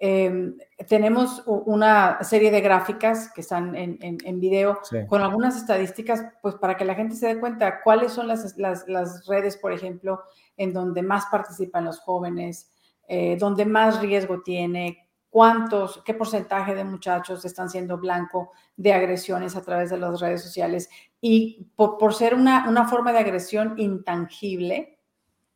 Em, 0.00 0.56
tenemos 0.88 1.42
una 1.46 2.22
serie 2.22 2.52
de 2.52 2.60
gráficas 2.60 3.32
que 3.34 3.40
están 3.40 3.74
en, 3.74 3.98
en 4.00 4.40
video 4.40 4.78
con 5.08 5.22
algunas 5.22 5.56
estadísticas, 5.56 6.24
pues 6.40 6.54
para 6.54 6.76
que 6.76 6.84
la 6.84 6.94
gente 6.94 7.16
se 7.16 7.26
dé 7.26 7.40
cuenta 7.40 7.80
cuáles 7.82 8.12
son 8.12 8.28
las, 8.28 8.56
las, 8.56 8.86
las 8.86 9.26
redes, 9.26 9.56
por 9.56 9.72
ejemplo, 9.72 10.22
en 10.56 10.72
donde 10.72 11.02
más 11.02 11.26
participan 11.26 11.84
los 11.84 11.98
jóvenes, 11.98 12.70
eh, 13.08 13.36
donde 13.40 13.64
más 13.64 14.00
riesgo 14.00 14.42
tiene, 14.42 15.08
cuántos, 15.30 16.02
qué 16.04 16.14
porcentaje 16.14 16.74
de 16.74 16.84
muchachos 16.84 17.44
están 17.44 17.68
siendo 17.68 17.98
blanco 17.98 18.52
de 18.76 18.92
agresiones 18.92 19.56
a 19.56 19.62
través 19.62 19.90
de 19.90 19.98
las 19.98 20.20
redes 20.20 20.42
sociales. 20.42 20.88
Y 21.20 21.70
por, 21.74 21.98
por 21.98 22.14
ser 22.14 22.34
una, 22.34 22.68
una, 22.68 22.86
forma 22.86 23.12
de 23.12 23.18
agresión 23.18 23.74
intangible, 23.78 24.98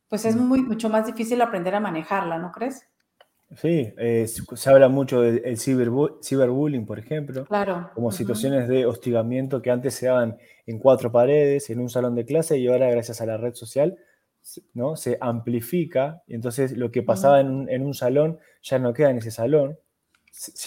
pues 0.09 0.25
es 0.25 0.35
muy, 0.35 0.61
mucho 0.61 0.89
más 0.89 1.05
difícil 1.05 1.41
aprender 1.41 1.75
a 1.75 1.79
manejarla, 1.79 2.37
¿no 2.37 2.51
crees? 2.51 2.87
Sí, 3.57 3.93
eh, 3.97 4.27
se 4.27 4.69
habla 4.69 4.89
mucho 4.89 5.21
del 5.21 5.57
ciberbullying, 5.57 6.85
por 6.85 6.99
ejemplo, 6.99 7.45
claro. 7.45 7.91
como 7.93 8.11
situaciones 8.11 8.67
de 8.67 8.85
hostigamiento 8.85 9.61
que 9.61 9.71
antes 9.71 9.93
se 9.93 10.07
daban 10.07 10.37
en 10.65 10.79
cuatro 10.79 11.11
paredes, 11.11 11.69
en 11.69 11.79
un 11.79 11.89
salón 11.89 12.15
de 12.15 12.25
clase, 12.25 12.57
y 12.57 12.67
ahora 12.67 12.89
gracias 12.89 13.21
a 13.21 13.25
la 13.25 13.37
red 13.37 13.53
social 13.53 13.97
¿no? 14.73 14.95
se 14.95 15.17
amplifica, 15.21 16.23
y 16.27 16.35
entonces 16.35 16.77
lo 16.77 16.91
que 16.91 17.03
pasaba 17.03 17.39
en, 17.39 17.49
un, 17.49 17.69
en 17.69 17.85
un 17.85 17.93
salón 17.93 18.39
ya 18.61 18.79
no 18.79 18.93
queda 18.93 19.09
en 19.09 19.17
ese 19.17 19.31
salón, 19.31 19.77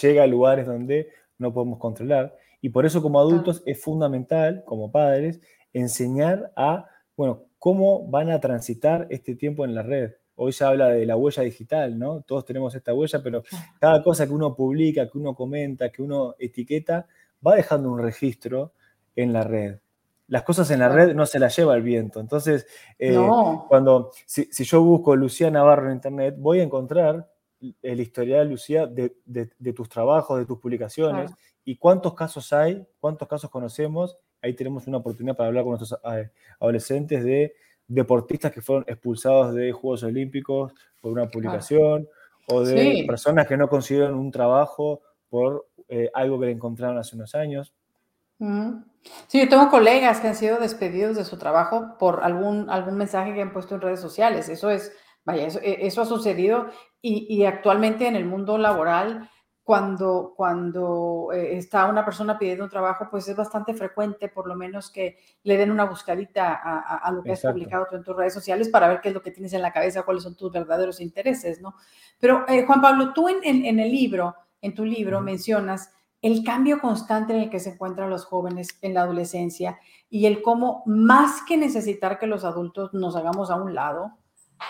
llega 0.01 0.23
a 0.23 0.27
lugares 0.27 0.65
donde 0.65 1.09
no 1.37 1.53
podemos 1.53 1.79
controlar, 1.79 2.35
y 2.61 2.69
por 2.69 2.85
eso 2.85 3.01
como 3.01 3.19
adultos 3.19 3.63
es 3.65 3.81
fundamental, 3.81 4.63
como 4.65 4.91
padres, 4.91 5.41
enseñar 5.73 6.51
a, 6.55 6.89
bueno, 7.15 7.43
cómo 7.59 8.07
van 8.07 8.29
a 8.29 8.39
transitar 8.39 9.07
este 9.09 9.35
tiempo 9.35 9.65
en 9.65 9.75
la 9.75 9.83
red. 9.83 10.13
Hoy 10.39 10.53
se 10.53 10.63
habla 10.63 10.89
de 10.89 11.05
la 11.05 11.15
huella 11.15 11.43
digital, 11.43 11.97
¿no? 11.97 12.21
Todos 12.21 12.45
tenemos 12.45 12.73
esta 12.75 12.93
huella, 12.93 13.21
pero 13.21 13.43
cada 13.79 14.01
cosa 14.03 14.25
que 14.25 14.33
uno 14.33 14.55
publica, 14.55 15.09
que 15.09 15.17
uno 15.17 15.35
comenta, 15.35 15.89
que 15.89 16.01
uno 16.01 16.35
etiqueta, 16.39 17.07
va 17.45 17.55
dejando 17.55 17.91
un 17.91 17.99
registro 17.99 18.73
en 19.15 19.33
la 19.33 19.43
red. 19.43 19.79
Las 20.27 20.43
cosas 20.43 20.69
en 20.71 20.79
la 20.79 20.89
red 20.89 21.15
no 21.15 21.25
se 21.25 21.39
las 21.39 21.55
lleva 21.55 21.75
el 21.75 21.81
viento. 21.81 22.19
Entonces, 22.19 22.67
eh, 22.99 23.17
cuando 23.67 24.11
si, 24.25 24.47
yo 24.51 24.81
busco 24.83 25.15
Lucía 25.15 25.49
Navarro 25.49 25.87
en 25.87 25.95
Internet, 25.95 26.35
voy 26.37 26.59
a 26.59 26.63
encontrar 26.63 27.29
el 27.81 27.99
historial, 27.99 28.49
Lucía, 28.49 28.85
de, 28.85 29.73
tus 29.73 29.89
trabajos, 29.89 30.39
de 30.39 30.45
tus 30.45 30.59
publicaciones, 30.59 31.31
y 31.65 31.77
cuántos 31.77 32.13
casos 32.13 32.53
hay, 32.53 32.85
cuántos 32.99 33.27
casos 33.27 33.49
conocemos 33.49 34.17
ahí 34.41 34.53
tenemos 34.53 34.87
una 34.87 34.97
oportunidad 34.97 35.35
para 35.35 35.47
hablar 35.47 35.63
con 35.63 35.77
nuestros 35.77 35.99
eh, 36.13 36.29
adolescentes 36.59 37.23
de 37.23 37.53
deportistas 37.87 38.51
que 38.51 38.61
fueron 38.61 38.85
expulsados 38.87 39.53
de 39.53 39.71
Juegos 39.71 40.03
Olímpicos 40.03 40.73
por 41.01 41.11
una 41.11 41.27
publicación 41.27 42.07
o 42.47 42.61
de 42.63 43.03
personas 43.07 43.47
que 43.47 43.57
no 43.57 43.67
consiguieron 43.67 44.15
un 44.15 44.31
trabajo 44.31 45.01
por 45.29 45.67
eh, 45.87 46.09
algo 46.13 46.39
que 46.39 46.47
le 46.47 46.51
encontraron 46.53 46.97
hace 46.97 47.15
unos 47.15 47.35
años. 47.35 47.73
Sí, 49.27 49.39
yo 49.39 49.49
tengo 49.49 49.69
colegas 49.69 50.19
que 50.19 50.27
han 50.27 50.35
sido 50.35 50.59
despedidos 50.59 51.15
de 51.15 51.25
su 51.25 51.37
trabajo 51.37 51.97
por 51.97 52.23
algún, 52.23 52.69
algún 52.69 52.97
mensaje 52.97 53.33
que 53.33 53.41
han 53.41 53.53
puesto 53.53 53.75
en 53.75 53.81
redes 53.81 53.99
sociales. 53.99 54.47
Eso 54.49 54.69
es, 54.69 54.93
vaya, 55.25 55.47
eso, 55.47 55.59
e, 55.61 55.87
eso 55.87 56.01
ha 56.01 56.05
sucedido 56.05 56.67
y, 57.01 57.25
y 57.33 57.45
actualmente 57.45 58.07
en 58.07 58.15
el 58.15 58.25
mundo 58.25 58.57
laboral 58.57 59.29
cuando, 59.67 60.33
cuando 60.33 61.27
eh, 61.33 61.57
está 61.57 61.87
una 61.87 62.05
persona 62.05 62.39
pidiendo 62.39 62.63
un 62.63 62.69
trabajo, 62.69 63.09
pues 63.11 63.27
es 63.27 63.35
bastante 63.35 63.73
frecuente, 63.73 64.29
por 64.29 64.47
lo 64.47 64.55
menos 64.55 64.89
que 64.89 65.17
le 65.43 65.57
den 65.57 65.71
una 65.71 65.83
buscadita 65.83 66.53
a, 66.53 67.11
lo 67.11 67.21
que 67.21 67.33
has 67.33 67.41
publicado 67.41 67.85
tú 67.89 67.97
en 67.97 68.03
tus 68.05 68.15
redes 68.15 68.33
sociales 68.33 68.69
para 68.69 68.87
ver 68.87 69.01
qué 69.01 69.09
es 69.09 69.13
lo 69.13 69.21
que 69.21 69.31
tienes 69.31 69.51
en 69.51 69.61
la 69.61 69.73
cabeza, 69.73 70.03
cuáles 70.03 70.23
son 70.23 70.37
tus 70.37 70.53
verdaderos 70.53 71.01
intereses, 71.01 71.59
¿no? 71.59 71.75
Pero, 72.17 72.45
eh, 72.47 72.65
Juan 72.65 72.79
Pablo, 72.79 73.11
tú 73.11 73.27
en, 73.27 73.43
en, 73.43 73.77
el 73.81 73.91
libro, 73.91 74.35
en 74.61 74.73
tu 74.73 74.85
libro, 74.85 75.19
mencionas 75.19 75.91
el 76.21 76.45
cambio 76.45 76.79
constante 76.79 77.33
en 77.33 77.41
el 77.41 77.49
que 77.49 77.59
se 77.59 77.71
encuentran 77.71 78.09
los 78.09 78.23
jóvenes 78.23 78.69
en 78.81 78.93
la 78.93 79.01
adolescencia 79.01 79.79
y 80.09 80.27
el 80.27 80.41
cómo, 80.41 80.81
más 80.85 81.41
que 81.41 81.57
necesitar 81.57 82.19
que 82.19 82.27
los 82.27 82.45
adultos 82.45 82.93
nos 82.93 83.17
hagamos 83.17 83.51
a 83.51 83.57
un 83.57 83.75
lado, 83.75 84.13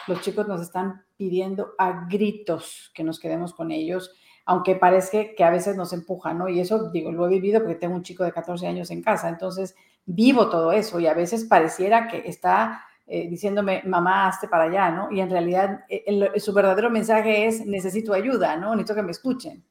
los 0.07 0.21
chicos 0.21 0.47
nos 0.47 0.59
están 0.59 1.05
pidiendo 1.17 1.75
a 1.77 2.07
gritos 2.09 2.91
que 2.95 3.03
nos 3.03 3.19
quedemos 3.19 3.53
con 3.53 3.69
ellos 3.69 4.11
aunque 4.47 4.75
parece 4.75 5.35
que 5.35 5.43
a 5.43 5.49
veces 5.49 5.75
nos 5.75 5.91
empuja, 5.91 6.33
¿no? 6.33 6.47
Y 6.47 6.61
eso, 6.61 6.89
digo, 6.89 7.11
lo 7.11 7.27
he 7.27 7.29
vivido 7.29 7.59
porque 7.59 7.75
tengo 7.75 7.95
un 7.95 8.01
chico 8.01 8.23
de 8.23 8.31
14 8.31 8.65
años 8.65 8.89
en 8.91 9.03
casa, 9.03 9.27
entonces 9.27 9.75
vivo 10.05 10.49
todo 10.49 10.71
eso 10.71 11.01
y 11.01 11.07
a 11.07 11.13
veces 11.13 11.43
pareciera 11.43 12.07
que 12.07 12.23
está 12.29 12.81
eh, 13.05 13.27
diciéndome, 13.29 13.83
mamá, 13.85 14.29
hazte 14.29 14.47
para 14.47 14.63
allá, 14.63 14.89
¿no? 14.89 15.11
Y 15.11 15.19
en 15.19 15.29
realidad 15.29 15.81
eh, 15.89 16.39
su 16.39 16.53
verdadero 16.53 16.89
mensaje 16.89 17.45
es, 17.45 17.65
necesito 17.65 18.13
ayuda, 18.13 18.55
¿no? 18.55 18.73
Necesito 18.73 18.95
que 18.95 19.03
me 19.03 19.11
escuchen. 19.11 19.65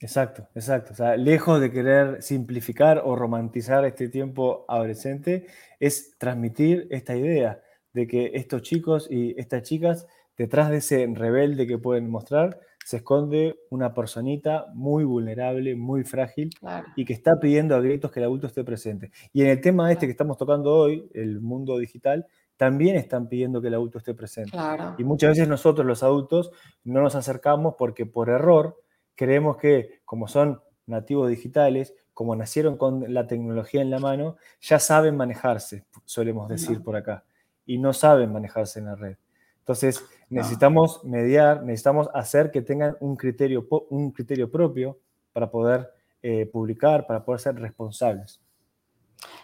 Exacto, 0.00 0.48
exacto. 0.56 0.92
O 0.92 0.96
sea, 0.96 1.16
lejos 1.16 1.60
de 1.60 1.70
querer 1.70 2.20
simplificar 2.20 3.02
o 3.04 3.14
romantizar 3.14 3.84
este 3.84 4.08
tiempo 4.08 4.64
adolescente, 4.66 5.46
es 5.78 6.18
transmitir 6.18 6.88
esta 6.90 7.14
idea 7.14 7.62
de 7.92 8.08
que 8.08 8.32
estos 8.34 8.62
chicos 8.62 9.06
y 9.08 9.38
estas 9.38 9.62
chicas, 9.62 10.08
detrás 10.36 10.70
de 10.70 10.78
ese 10.78 11.08
rebelde 11.14 11.68
que 11.68 11.78
pueden 11.78 12.10
mostrar, 12.10 12.58
se 12.90 12.96
esconde 12.96 13.60
una 13.70 13.94
personita 13.94 14.66
muy 14.74 15.04
vulnerable, 15.04 15.76
muy 15.76 16.02
frágil 16.02 16.50
y 16.96 17.04
que 17.04 17.12
está 17.12 17.38
pidiendo 17.38 17.76
a 17.76 17.80
gritos 17.80 18.10
que 18.10 18.18
el 18.18 18.24
adulto 18.24 18.48
esté 18.48 18.64
presente. 18.64 19.12
Y 19.32 19.42
en 19.42 19.46
el 19.46 19.60
tema 19.60 19.92
este 19.92 20.06
que 20.06 20.10
estamos 20.10 20.36
tocando 20.36 20.74
hoy, 20.74 21.08
el 21.14 21.40
mundo 21.40 21.78
digital, 21.78 22.26
también 22.56 22.96
están 22.96 23.28
pidiendo 23.28 23.62
que 23.62 23.68
el 23.68 23.74
adulto 23.74 23.98
esté 23.98 24.12
presente. 24.12 24.58
Y 24.98 25.04
muchas 25.04 25.30
veces 25.30 25.46
nosotros 25.46 25.86
los 25.86 26.02
adultos 26.02 26.50
no 26.82 27.00
nos 27.00 27.14
acercamos 27.14 27.76
porque 27.78 28.06
por 28.06 28.28
error 28.28 28.82
creemos 29.14 29.56
que 29.56 30.00
como 30.04 30.26
son 30.26 30.60
nativos 30.86 31.28
digitales, 31.28 31.94
como 32.12 32.34
nacieron 32.34 32.76
con 32.76 33.14
la 33.14 33.28
tecnología 33.28 33.82
en 33.82 33.90
la 33.90 34.00
mano, 34.00 34.36
ya 34.60 34.80
saben 34.80 35.16
manejarse, 35.16 35.84
solemos 36.04 36.48
decir 36.48 36.82
por 36.82 36.96
acá, 36.96 37.22
y 37.64 37.78
no 37.78 37.92
saben 37.92 38.32
manejarse 38.32 38.80
en 38.80 38.86
la 38.86 38.96
red. 38.96 39.16
Entonces, 39.60 40.04
necesitamos 40.28 41.04
mediar, 41.04 41.62
necesitamos 41.62 42.08
hacer 42.12 42.50
que 42.50 42.62
tengan 42.62 42.96
un 43.00 43.16
criterio, 43.16 43.66
un 43.90 44.10
criterio 44.10 44.50
propio 44.50 44.98
para 45.32 45.50
poder 45.50 45.90
eh, 46.22 46.46
publicar, 46.46 47.06
para 47.06 47.24
poder 47.24 47.40
ser 47.40 47.54
responsables. 47.56 48.40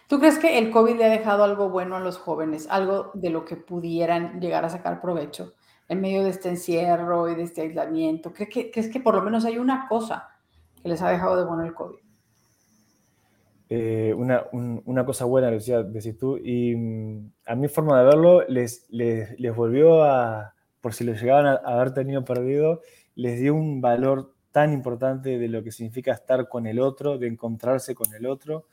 ¿Tú 0.08 0.18
crees 0.18 0.38
que 0.38 0.58
el 0.58 0.70
COVID 0.70 0.96
le 0.96 1.04
ha 1.04 1.10
dejado 1.10 1.44
algo 1.44 1.68
bueno 1.68 1.96
a 1.96 2.00
los 2.00 2.16
jóvenes, 2.16 2.66
algo 2.70 3.10
de 3.14 3.30
lo 3.30 3.44
que 3.44 3.56
pudieran 3.56 4.40
llegar 4.40 4.64
a 4.64 4.68
sacar 4.68 5.00
provecho 5.00 5.54
en 5.88 6.00
medio 6.00 6.22
de 6.22 6.30
este 6.30 6.48
encierro 6.48 7.28
y 7.28 7.34
de 7.34 7.42
este 7.42 7.62
aislamiento? 7.62 8.32
¿Crees 8.32 8.50
que, 8.50 8.70
que 8.70 9.00
por 9.00 9.14
lo 9.14 9.22
menos 9.22 9.44
hay 9.44 9.58
una 9.58 9.88
cosa 9.88 10.28
que 10.82 10.88
les 10.88 11.02
ha 11.02 11.10
dejado 11.10 11.36
de 11.36 11.44
bueno 11.44 11.64
el 11.64 11.74
COVID. 11.74 12.05
Eh, 13.68 14.14
una, 14.16 14.44
una, 14.52 15.04
cosa 15.04 15.24
buena, 15.24 15.50
Lucía, 15.50 15.82
decís 15.82 16.16
tú, 16.16 16.36
y 16.36 16.76
mm, 16.76 17.32
a 17.46 17.56
mi 17.56 17.66
forma 17.66 17.98
de 17.98 18.04
verlo 18.04 18.46
les, 18.46 18.86
les, 18.90 19.38
les 19.40 19.56
volvió 19.56 20.04
a, 20.04 20.54
por 20.80 20.94
si 20.94 21.02
lo 21.02 21.14
llegaban 21.14 21.46
a, 21.46 21.54
haber 21.56 21.92
tenido 21.92 22.24
perdido, 22.24 22.82
les 23.16 23.40
dio 23.40 23.54
un 23.56 23.80
valor 23.80 24.34
tan 24.52 24.72
importante 24.72 25.38
de 25.38 25.48
lo 25.48 25.64
que 25.64 25.72
significa 25.72 26.12
estar 26.12 26.48
con 26.48 26.66
el 26.68 26.78
otro, 26.78 27.18
de 27.18 27.26
encontrarse 27.26 27.94
con 27.96 28.14
el 28.14 28.26
otro, 28.26 28.66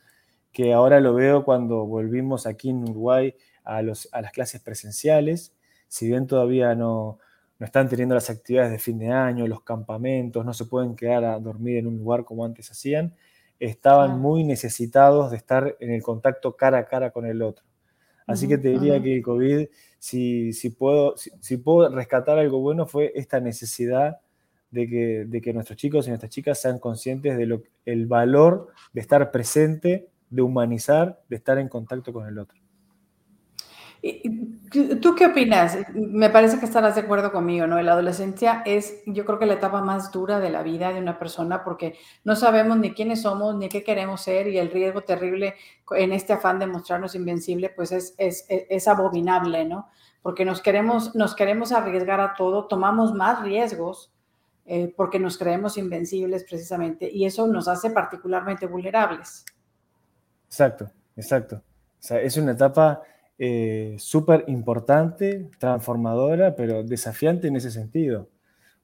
que 0.52 0.74
ahora 0.74 1.00
lo 1.00 1.16
veo 1.16 1.44
cuando 1.44 1.86
volvimos 1.88 2.46
aquí 2.46 2.70
en 2.70 2.84
Uruguay 2.84 3.34
a, 3.64 3.82
los, 3.82 4.08
a 4.12 4.22
las 4.22 4.32
clases 4.32 4.62
presenciales, 4.62 5.56
si 5.88 6.08
bien 6.08 6.28
todavía 6.28 6.76
no, 6.76 7.18
no 7.58 7.66
están 7.66 7.90
teniendo 7.90 8.14
las 8.14 8.30
actividades 8.30 8.72
de 8.72 8.78
fin 8.78 9.00
de 9.00 9.10
año, 9.10 9.48
los 9.48 9.64
campamentos, 9.64 10.46
no 10.46 10.54
se 10.54 10.66
pueden 10.66 10.96
quedar 10.96 11.24
a 11.26 11.40
dormir 11.40 11.78
en 11.78 11.88
un 11.88 11.98
lugar 11.98 12.26
como 12.26 12.46
antes 12.46 12.70
hacían, 12.70 13.16
estaban 13.60 14.20
muy 14.20 14.44
necesitados 14.44 15.32
de 15.32 15.38
estar 15.38 15.76
en 15.80 15.92
el 15.92 16.02
contacto 16.02 16.56
cara 16.56 16.80
a 16.80 16.86
cara 16.86 17.12
con 17.12 17.26
el 17.26 17.42
otro. 17.42 17.66
Así 18.26 18.48
que 18.48 18.58
te 18.58 18.70
diría 18.70 19.02
que 19.02 19.18
el 19.18 19.22
COVID, 19.22 19.68
si, 20.00 20.54
si 20.54 20.70
puedo, 20.70 21.16
si, 21.18 21.58
puedo 21.58 21.94
rescatar 21.94 22.40
algo 22.40 22.60
bueno, 22.60 22.86
fue 22.86 23.12
esta 23.16 23.40
necesidad 23.40 24.20
de 24.72 24.88
que, 24.88 25.26
de 25.28 25.42
que 25.42 25.54
nuestros 25.54 25.78
chicos 25.78 26.08
y 26.08 26.10
nuestras 26.10 26.32
chicas 26.32 26.60
sean 26.60 26.80
conscientes 26.80 27.38
del 27.38 28.08
valor 28.08 28.70
de 28.94 29.02
estar 29.02 29.30
presente, 29.32 30.10
de 30.30 30.42
humanizar, 30.42 31.22
de 31.30 31.36
estar 31.36 31.58
en 31.58 31.68
contacto 31.68 32.14
con 32.14 32.28
el 32.28 32.40
otro. 32.40 32.58
¿Tú 34.74 35.14
qué 35.16 35.28
opinas? 35.28 35.78
Me 35.94 36.32
parece 36.32 36.58
que 36.60 36.66
estarás 36.66 36.96
de 36.96 37.02
acuerdo 37.02 37.32
conmigo, 37.32 37.68
¿no? 37.68 37.80
La 37.82 37.92
adolescencia 37.92 38.64
es, 38.66 39.04
yo 39.06 39.24
creo 39.24 39.38
que 39.38 39.46
la 39.46 39.54
etapa 39.54 39.82
más 39.82 40.12
dura 40.12 40.40
de 40.40 40.50
la 40.50 40.64
vida 40.64 40.92
de 40.92 41.00
una 41.00 41.20
persona 41.20 41.64
porque 41.64 41.96
no 42.24 42.36
sabemos 42.36 42.78
ni 42.78 42.92
quiénes 42.94 43.22
somos, 43.22 43.56
ni 43.56 43.70
qué 43.70 43.84
queremos 43.84 44.22
ser 44.22 44.48
y 44.48 44.58
el 44.58 44.72
riesgo 44.72 45.02
terrible 45.02 45.54
en 45.92 46.12
este 46.12 46.34
afán 46.34 46.58
de 46.58 46.66
mostrarnos 46.66 47.14
invencible, 47.14 47.70
pues 47.70 47.92
es, 47.92 48.16
es, 48.18 48.46
es 48.50 48.88
abominable, 48.88 49.64
¿no? 49.66 49.90
Porque 50.24 50.44
nos 50.44 50.60
queremos, 50.62 51.14
nos 51.14 51.36
queremos 51.36 51.72
arriesgar 51.72 52.20
a 52.20 52.34
todo, 52.34 52.66
tomamos 52.66 53.14
más 53.14 53.44
riesgos 53.44 54.12
eh, 54.66 54.92
porque 54.96 55.20
nos 55.20 55.38
creemos 55.38 55.78
invencibles 55.78 56.46
precisamente 56.46 57.12
y 57.12 57.26
eso 57.26 57.46
nos 57.46 57.68
hace 57.68 57.92
particularmente 57.92 58.66
vulnerables. 58.66 59.46
Exacto, 60.48 60.90
exacto. 61.16 61.58
O 61.58 62.06
sea, 62.06 62.22
es 62.22 62.38
una 62.38 62.54
etapa 62.54 63.02
eh, 63.40 63.96
súper 64.00 64.46
importante, 64.48 65.50
transformadora, 65.60 66.56
pero 66.56 66.84
desafiante 66.84 67.48
en 67.48 67.56
ese 67.56 67.72
sentido, 67.72 68.30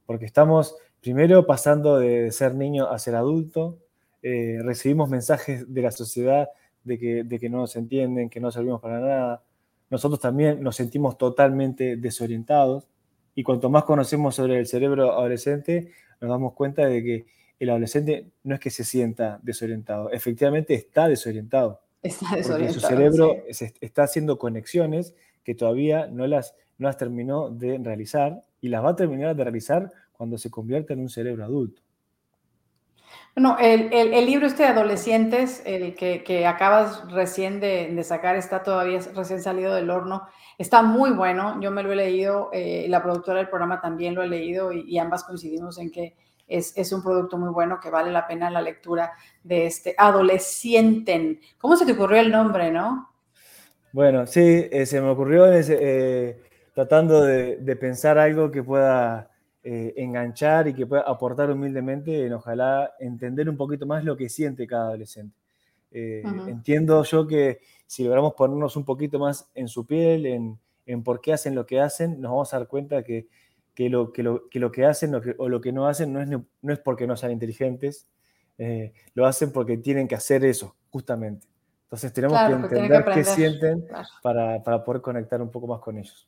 porque 0.06 0.26
estamos 0.26 0.76
primero 1.02 1.46
pasando 1.46 1.98
de 2.00 2.32
ser 2.32 2.56
niño 2.56 2.90
a 2.90 3.00
ser 3.00 3.16
adulto, 3.16 3.80
eh, 4.22 4.60
recibimos 4.62 5.10
mensajes 5.10 5.74
de 5.74 5.82
la 5.82 5.92
sociedad 5.92 6.50
de 6.84 6.98
que, 6.98 7.24
de 7.24 7.40
que 7.40 7.50
no 7.50 7.60
nos 7.60 7.76
entienden, 7.76 8.30
que 8.30 8.40
no 8.40 8.52
servimos 8.52 8.82
para 8.82 9.00
nada, 9.00 9.44
nosotros 9.90 10.20
también 10.20 10.62
nos 10.62 10.76
sentimos 10.76 11.18
totalmente 11.18 11.98
desorientados 11.98 12.88
y 13.36 13.44
cuanto 13.44 13.70
más 13.70 13.84
conocemos 13.84 14.36
sobre 14.36 14.60
el 14.60 14.68
cerebro 14.68 15.14
adolescente, 15.14 15.92
nos 16.20 16.30
damos 16.30 16.54
cuenta 16.54 16.86
de 16.86 17.04
que 17.04 17.26
el 17.60 17.70
adolescente 17.70 18.28
no 18.44 18.56
es 18.56 18.60
que 18.60 18.70
se 18.70 18.84
sienta 18.84 19.40
desorientado, 19.42 20.12
efectivamente 20.12 20.74
está 20.74 21.08
desorientado. 21.08 21.82
Está 22.02 22.36
desorientado. 22.36 22.80
su 22.80 22.88
cerebro 22.88 23.36
está 23.48 24.04
haciendo 24.04 24.38
conexiones 24.38 25.14
que 25.44 25.56
todavía 25.56 26.08
no 26.08 26.28
las, 26.28 26.56
no 26.78 26.88
las 26.88 26.98
terminó 26.98 27.50
de 27.50 27.78
realizar 27.78 28.44
y 28.62 28.70
las 28.70 28.84
va 28.84 28.92
a 28.92 28.96
terminar 28.96 29.36
de 29.36 29.44
realizar 29.44 29.92
cuando 30.14 30.38
se 30.38 30.50
convierta 30.50 30.94
en 30.94 31.00
un 31.02 31.10
cerebro 31.10 31.44
adulto. 31.44 31.82
Bueno, 33.36 33.58
el, 33.60 33.94
el, 33.94 34.26
libro 34.26 34.48
este 34.48 34.64
de 34.64 34.70
adolescentes, 34.70 35.62
el 35.66 35.96
que, 35.96 36.24
que 36.24 36.46
acabas 36.46 37.10
recién 37.12 37.60
de, 37.60 37.90
de, 37.94 38.04
sacar, 38.04 38.36
está 38.36 38.64
todavía 38.64 39.00
recién 39.16 39.42
salido 39.42 39.74
del 39.74 39.90
horno, 39.90 40.28
está 40.58 40.82
muy 40.82 41.12
bueno, 41.12 41.60
yo 41.62 41.72
me 41.72 41.82
lo 41.82 41.92
he 41.94 41.96
leído, 41.96 42.50
eh, 42.52 42.88
la 42.90 43.02
productora 43.02 43.38
del 43.38 43.50
programa 43.50 43.82
también 43.82 44.14
lo 44.14 44.22
ha 44.22 44.26
leído 44.26 44.74
y, 44.74 44.82
y 44.82 44.98
ambas 44.98 45.24
coincidimos 45.24 45.78
en 45.80 45.90
que 45.90 46.18
es, 46.50 46.92
un 46.92 47.04
producto 47.04 47.38
muy 47.38 47.50
bueno 47.50 47.80
que 47.80 47.90
vale 47.90 48.12
la 48.12 48.28
pena 48.28 48.50
la 48.50 48.62
lectura 48.62 49.14
de 49.44 49.68
este 49.68 49.94
adolescente. 49.98 51.40
¿Cómo 51.58 51.76
se 51.76 51.86
te 51.86 51.92
ocurrió 51.92 52.20
el 52.20 52.32
nombre, 52.32 52.72
no? 52.72 53.10
Bueno, 53.92 54.26
sí, 54.26 54.68
eh, 54.72 54.86
se 54.86 55.00
me 55.02 55.10
ocurrió 55.10 55.52
eh, 55.52 56.42
tratando 56.74 57.22
de, 57.22 57.76
pensar 57.80 58.18
algo 58.18 58.52
que 58.52 58.64
pueda 58.64 59.30
eh, 59.64 59.94
enganchar 59.98 60.68
y 60.68 60.74
que 60.74 60.88
pueda 60.88 61.04
aportar 61.04 61.52
humildemente 61.52 62.26
en 62.26 62.34
ojalá 62.34 62.94
entender 63.00 63.50
un 63.50 63.58
poquito 63.58 63.86
más 63.86 64.04
lo 64.04 64.18
que 64.18 64.30
siente 64.30 64.68
cada 64.68 64.88
adolescente. 64.90 65.36
Entiendo 65.92 67.04
yo 67.04 67.26
que 67.26 67.62
si 67.88 68.04
logramos 68.04 68.34
ponernos 68.36 68.76
un 68.76 68.86
poquito 68.86 69.18
más 69.18 69.50
en 69.56 69.68
su 69.68 69.88
piel, 69.88 70.28
en, 70.28 70.60
en 70.86 71.04
por 71.04 71.20
qué 71.20 71.34
hacen 71.34 71.56
lo 71.56 71.66
que 71.66 71.80
hacen, 71.80 72.22
nos 72.22 72.30
vamos 72.30 72.54
a 72.54 72.60
dar 72.60 72.68
cuenta 72.68 73.04
que 73.04 73.28
que 73.80 73.90
lo 73.90 74.12
que, 74.12 74.24
lo, 74.24 74.50
que, 74.50 74.60
lo 74.60 74.74
que 74.74 74.86
hacen 74.86 75.16
o 75.16 75.48
lo 75.48 75.62
que 75.62 75.72
no 75.72 75.88
hacen 75.88 76.12
no 76.12 76.22
es, 76.22 76.28
no 76.28 76.74
es 76.74 76.80
porque 76.80 77.08
no 77.08 77.16
sean 77.16 77.32
inteligentes, 77.32 78.10
eh, 78.58 78.92
lo 79.14 79.26
hacen 79.26 79.54
porque 79.54 79.78
tienen 79.78 80.06
que 80.06 80.16
hacer 80.16 80.44
eso, 80.44 80.76
justamente. 80.90 81.48
Entonces 81.84 82.12
tenemos 82.12 82.38
que 82.38 82.76
entender 82.76 83.06
qué 83.06 83.24
sienten 83.24 83.88
para, 84.22 84.62
para, 84.64 84.84
poder 84.84 85.02
conectar 85.02 85.42
un 85.42 85.50
poco 85.50 85.68
más 85.68 85.80
con 85.80 85.98
ellos. 85.98 86.28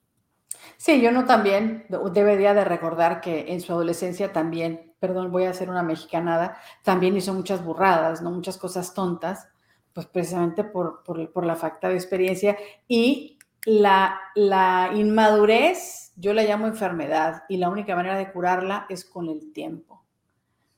Sí, 0.78 1.02
yo 1.02 1.12
no 1.12 1.26
también 1.26 1.86
debería 2.14 2.54
de 2.54 2.64
recordar 2.64 3.20
que 3.20 3.52
en 3.52 3.60
su 3.60 3.74
adolescencia 3.74 4.32
también, 4.32 4.94
perdón, 5.02 5.30
voy 5.30 5.44
a 5.44 5.50
hacer 5.50 5.70
una 5.70 5.84
mexicanada, 5.84 6.58
también 6.86 7.18
hizo 7.18 7.34
muchas 7.34 7.62
burradas, 7.66 8.22
¿no? 8.22 8.32
Muchas 8.32 8.58
cosas 8.58 8.94
tontas, 8.94 9.50
pues 9.92 10.08
precisamente 10.08 10.64
por, 10.64 11.04
por, 11.04 11.30
por 11.34 11.46
la 11.46 11.58
falta 11.58 11.90
de 11.90 11.96
experiencia 11.96 12.58
y 12.88 13.40
la, 13.65 14.19
la 14.36 14.91
inmadurez, 14.93 16.13
yo 16.15 16.34
la 16.34 16.43
llamo 16.43 16.67
enfermedad 16.67 17.43
y 17.50 17.58
la 17.58 17.69
única 17.69 17.95
manera 17.95 18.17
de 18.17 18.32
curarla 18.32 18.86
es 18.89 19.06
con 19.06 19.28
el 19.30 19.52
tiempo. 19.54 20.02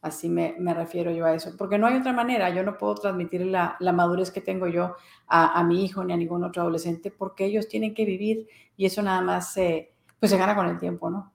Así 0.03 0.27
me, 0.27 0.53
refiero 0.73 1.11
yo 1.11 1.25
a 1.25 1.33
eso, 1.33 1.55
porque 1.57 1.77
no 1.77 1.87
hay 1.87 1.95
otra 1.95 2.11
manera. 2.11 2.49
Yo 2.49 2.61
no 2.63 2.77
puedo 2.77 2.93
transmitir 2.95 3.45
la, 3.45 3.77
madurez 3.79 4.31
que 4.31 4.41
tengo 4.41 4.67
yo 4.67 4.97
a, 5.27 5.63
mi 5.63 5.85
hijo 5.85 6.03
ni 6.03 6.11
a 6.11 6.17
ningún 6.17 6.43
otro 6.43 6.61
adolescente, 6.61 7.09
porque 7.09 7.45
ellos 7.45 7.69
tienen 7.69 7.93
que 7.93 8.03
vivir 8.03 8.49
y 8.75 8.85
eso 8.85 9.01
nada 9.01 9.21
más 9.21 9.53
se, 9.53 9.93
pues 10.19 10.29
se 10.29 10.37
gana 10.37 10.55
con 10.55 10.67
el 10.67 10.77
tiempo, 10.77 11.09
¿no? 11.09 11.31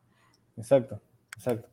Exacto, 0.58 1.00
exacto. 1.34 1.70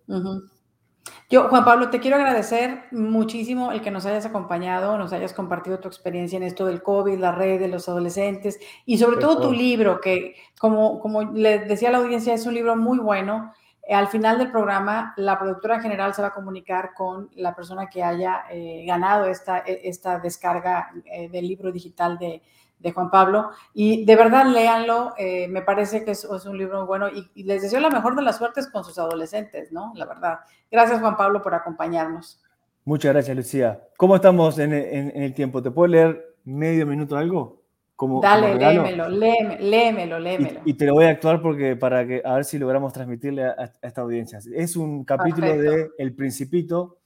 Yo, 1.29 1.49
Juan 1.49 1.65
Pablo, 1.65 1.89
te 1.89 1.99
quiero 1.99 2.17
agradecer 2.17 2.83
muchísimo 2.91 3.71
el 3.71 3.81
que 3.81 3.91
nos 3.91 4.05
hayas 4.05 4.25
acompañado, 4.25 4.97
nos 4.97 5.11
hayas 5.11 5.33
compartido 5.33 5.79
tu 5.79 5.87
experiencia 5.87 6.37
en 6.37 6.43
esto 6.43 6.65
del 6.65 6.83
COVID, 6.83 7.17
la 7.17 7.31
red 7.31 7.59
de 7.59 7.67
los 7.67 7.89
adolescentes 7.89 8.59
y 8.85 8.97
sobre 8.97 9.17
todo 9.17 9.41
tu 9.41 9.51
libro, 9.51 9.99
que 10.01 10.35
como, 10.59 10.99
como 10.99 11.23
le 11.23 11.59
decía 11.59 11.89
a 11.89 11.91
la 11.91 11.97
audiencia, 11.97 12.33
es 12.33 12.45
un 12.45 12.53
libro 12.53 12.75
muy 12.75 12.99
bueno. 12.99 13.53
Al 13.89 14.07
final 14.07 14.37
del 14.37 14.51
programa, 14.51 15.13
la 15.17 15.37
productora 15.37 15.79
general 15.79 16.13
se 16.13 16.21
va 16.21 16.29
a 16.29 16.33
comunicar 16.33 16.93
con 16.95 17.29
la 17.35 17.55
persona 17.55 17.87
que 17.87 18.03
haya 18.03 18.45
eh, 18.49 18.83
ganado 18.87 19.25
esta, 19.25 19.59
esta 19.59 20.19
descarga 20.19 20.91
eh, 21.05 21.29
del 21.29 21.47
libro 21.47 21.71
digital 21.71 22.17
de, 22.17 22.41
de 22.79 22.91
Juan 22.91 23.09
Pablo. 23.09 23.49
Y 23.73 24.05
de 24.05 24.15
verdad, 24.15 24.45
léanlo. 24.45 25.13
Eh, 25.17 25.47
me 25.47 25.61
parece 25.61 26.03
que 26.03 26.11
es, 26.11 26.25
un 26.25 26.57
libro 26.57 26.85
bueno 26.85 27.07
y, 27.09 27.43
les 27.43 27.61
deseo 27.61 27.79
la 27.79 27.89
mejor 27.89 28.15
de 28.15 28.21
las 28.21 28.37
suertes 28.37 28.67
con 28.67 28.83
sus 28.83 28.97
adolescentes, 28.97 29.71
¿no? 29.71 29.91
La 29.95 30.05
verdad. 30.05 30.39
Gracias, 30.71 30.99
Juan 30.99 31.17
Pablo, 31.17 31.41
por 31.41 31.53
acompañarnos. 31.53 32.41
Muchas 32.83 33.13
gracias, 33.13 33.35
Lucía. 33.35 33.81
¿Cómo 33.97 34.15
estamos 34.15 34.59
en, 34.59 34.73
el 34.73 35.33
tiempo? 35.33 35.61
¿Te 35.61 35.71
puedo 35.71 35.87
leer 35.87 36.35
medio 36.43 36.85
minuto 36.85 37.17
algo? 37.17 37.63
Como, 37.95 38.19
Dale, 38.19 38.55
léemelo, 38.55 39.07
léemelo, 39.07 40.19
léemelo, 40.19 40.59
Y, 40.65 40.73
te 40.73 40.85
lo 40.85 40.95
voy 40.95 41.05
a 41.05 41.11
actuar 41.11 41.41
porque 41.41 41.77
para 41.77 42.05
que 42.05 42.21
a 42.25 42.35
ver 42.35 42.43
si 42.43 42.59
logramos 42.59 42.91
transmitirle 42.91 43.45
a, 43.45 43.71
esta 43.81 44.01
audiencia. 44.01 44.39
Es 44.53 44.75
un 44.75 45.05
capítulo 45.05 45.57
de 45.57 45.91
El 45.97 46.13
Principito, 46.13 46.97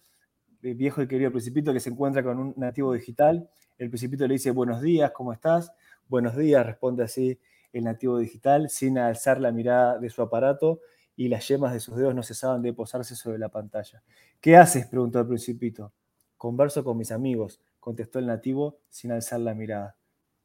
el 0.64 0.74
viejo 0.74 1.04
y 1.04 1.08
querido 1.08 1.32
Principito 1.32 1.72
que 1.72 1.80
se 1.80 1.92
encuentra 1.92 2.24
con 2.24 2.40
un 2.40 2.54
nativo 2.58 2.92
digital 2.92 3.48
el 3.80 3.90
principito 3.90 4.28
le 4.28 4.34
dice, 4.34 4.52
buenos 4.52 4.82
días, 4.82 5.12
¿cómo 5.12 5.32
estás? 5.32 5.72
Buenos 6.10 6.36
días, 6.36 6.66
responde 6.66 7.04
así 7.04 7.40
el 7.72 7.86
nativo 7.86 8.18
digital, 8.18 8.70
sin 8.70 8.98
alzar 8.98 9.40
la 9.40 9.54
mirada 9.54 9.98
de 9.98 10.10
su 10.10 10.22
aparato 10.22 10.82
y 11.16 11.30
las 11.30 11.48
yemas 11.48 11.72
de 11.72 11.80
sus 11.80 11.96
dedos 11.96 12.14
no 12.14 12.22
cesaban 12.22 12.62
de 12.62 12.74
posarse 12.74 13.16
sobre 13.16 13.40
la 13.40 13.48
pantalla. 13.48 14.04
¿Qué 14.42 14.58
haces? 14.58 14.86
preguntó 14.86 15.22
el 15.22 15.28
principito. 15.28 15.94
Converso 16.36 16.84
con 16.84 16.98
mis 16.98 17.12
amigos, 17.14 17.62
contestó 17.80 18.20
el 18.20 18.28
nativo 18.28 18.80
sin 18.90 19.14
alzar 19.14 19.40
la 19.40 19.54
mirada. 19.54 19.96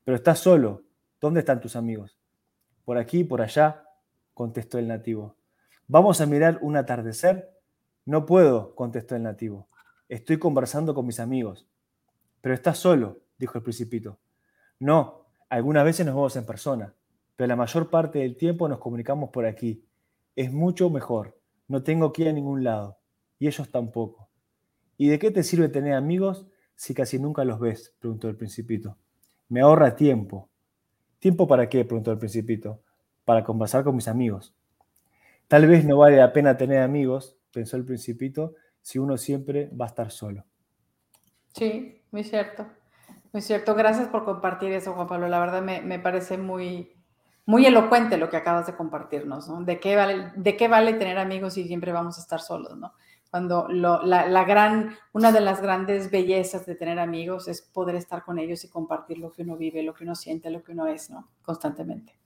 Pero 0.04 0.16
estás 0.16 0.38
solo. 0.38 0.84
¿Dónde 1.20 1.40
están 1.40 1.60
tus 1.60 1.74
amigos? 1.74 2.16
Por 2.84 2.98
aquí, 2.98 3.24
por 3.24 3.42
allá, 3.42 3.84
contestó 4.32 4.78
el 4.78 4.86
nativo. 4.86 5.34
¿Vamos 5.88 6.20
a 6.20 6.26
mirar 6.26 6.60
un 6.62 6.76
atardecer? 6.76 7.50
No 8.04 8.26
puedo, 8.26 8.76
contestó 8.76 9.16
el 9.16 9.24
nativo. 9.24 9.68
Estoy 10.08 10.38
conversando 10.38 10.94
con 10.94 11.06
mis 11.06 11.18
amigos. 11.18 11.66
Pero 12.40 12.54
estás 12.54 12.78
solo, 12.78 13.23
dijo 13.44 13.58
el 13.58 13.64
principito. 13.64 14.18
No, 14.80 15.26
algunas 15.48 15.84
veces 15.84 16.04
nos 16.06 16.14
vemos 16.14 16.36
en 16.36 16.46
persona, 16.46 16.94
pero 17.36 17.48
la 17.48 17.56
mayor 17.56 17.90
parte 17.90 18.18
del 18.20 18.36
tiempo 18.36 18.68
nos 18.68 18.78
comunicamos 18.78 19.30
por 19.30 19.46
aquí. 19.46 19.84
Es 20.34 20.52
mucho 20.52 20.90
mejor. 20.90 21.38
No 21.68 21.82
tengo 21.82 22.12
que 22.12 22.22
ir 22.22 22.28
a 22.28 22.32
ningún 22.32 22.64
lado. 22.64 22.98
Y 23.38 23.46
ellos 23.46 23.70
tampoco. 23.70 24.28
¿Y 24.96 25.08
de 25.08 25.18
qué 25.18 25.30
te 25.30 25.42
sirve 25.42 25.68
tener 25.68 25.94
amigos 25.94 26.46
si 26.74 26.94
casi 26.94 27.18
nunca 27.18 27.44
los 27.44 27.60
ves? 27.60 27.94
preguntó 27.98 28.28
el 28.28 28.36
principito. 28.36 28.96
Me 29.48 29.60
ahorra 29.60 29.96
tiempo. 29.96 30.48
¿Tiempo 31.18 31.46
para 31.46 31.68
qué? 31.68 31.84
preguntó 31.84 32.12
el 32.12 32.18
principito. 32.18 32.82
Para 33.24 33.44
conversar 33.44 33.84
con 33.84 33.96
mis 33.96 34.08
amigos. 34.08 34.54
Tal 35.48 35.66
vez 35.66 35.84
no 35.84 35.98
vale 35.98 36.16
la 36.16 36.32
pena 36.32 36.56
tener 36.56 36.80
amigos, 36.80 37.36
pensó 37.52 37.76
el 37.76 37.84
principito, 37.84 38.54
si 38.80 38.98
uno 38.98 39.16
siempre 39.16 39.68
va 39.68 39.86
a 39.86 39.88
estar 39.88 40.10
solo. 40.10 40.44
Sí, 41.54 42.02
muy 42.10 42.24
cierto. 42.24 42.66
Muy 43.34 43.42
cierto. 43.42 43.74
Gracias 43.74 44.06
por 44.06 44.24
compartir 44.24 44.70
eso, 44.70 44.94
Juan 44.94 45.08
Pablo. 45.08 45.26
La 45.26 45.40
verdad 45.40 45.60
me, 45.60 45.98
parece 45.98 46.38
muy, 46.38 46.92
muy 47.46 47.66
elocuente 47.66 48.16
lo 48.16 48.30
que 48.30 48.36
acabas 48.36 48.68
de 48.68 48.76
compartirnos, 48.76 49.48
¿no? 49.48 49.64
¿De 49.64 49.80
qué, 49.80 49.96
vale, 49.96 50.30
¿De 50.36 50.56
qué 50.56 50.68
vale 50.68 50.92
tener 50.92 51.18
amigos 51.18 51.54
si 51.54 51.66
siempre 51.66 51.90
vamos 51.90 52.16
a 52.16 52.20
estar 52.20 52.40
solos, 52.40 52.76
¿no? 52.76 52.94
Cuando 53.32 53.66
la, 53.68 54.44
gran, 54.44 54.96
una 55.12 55.32
de 55.32 55.40
las 55.40 55.60
grandes 55.60 56.12
bellezas 56.12 56.64
de 56.64 56.76
tener 56.76 57.00
amigos 57.00 57.48
es 57.48 57.60
poder 57.60 57.96
estar 57.96 58.22
con 58.22 58.38
ellos 58.38 58.62
y 58.62 58.68
compartir 58.68 59.18
lo 59.18 59.32
que 59.32 59.42
uno 59.42 59.56
vive, 59.56 59.82
lo 59.82 59.94
que 59.94 60.04
uno 60.04 60.14
siente, 60.14 60.48
lo 60.48 60.62
que 60.62 60.70
uno 60.70 60.86
es, 60.86 61.10
¿no? 61.10 61.28
Constantemente. 61.42 62.16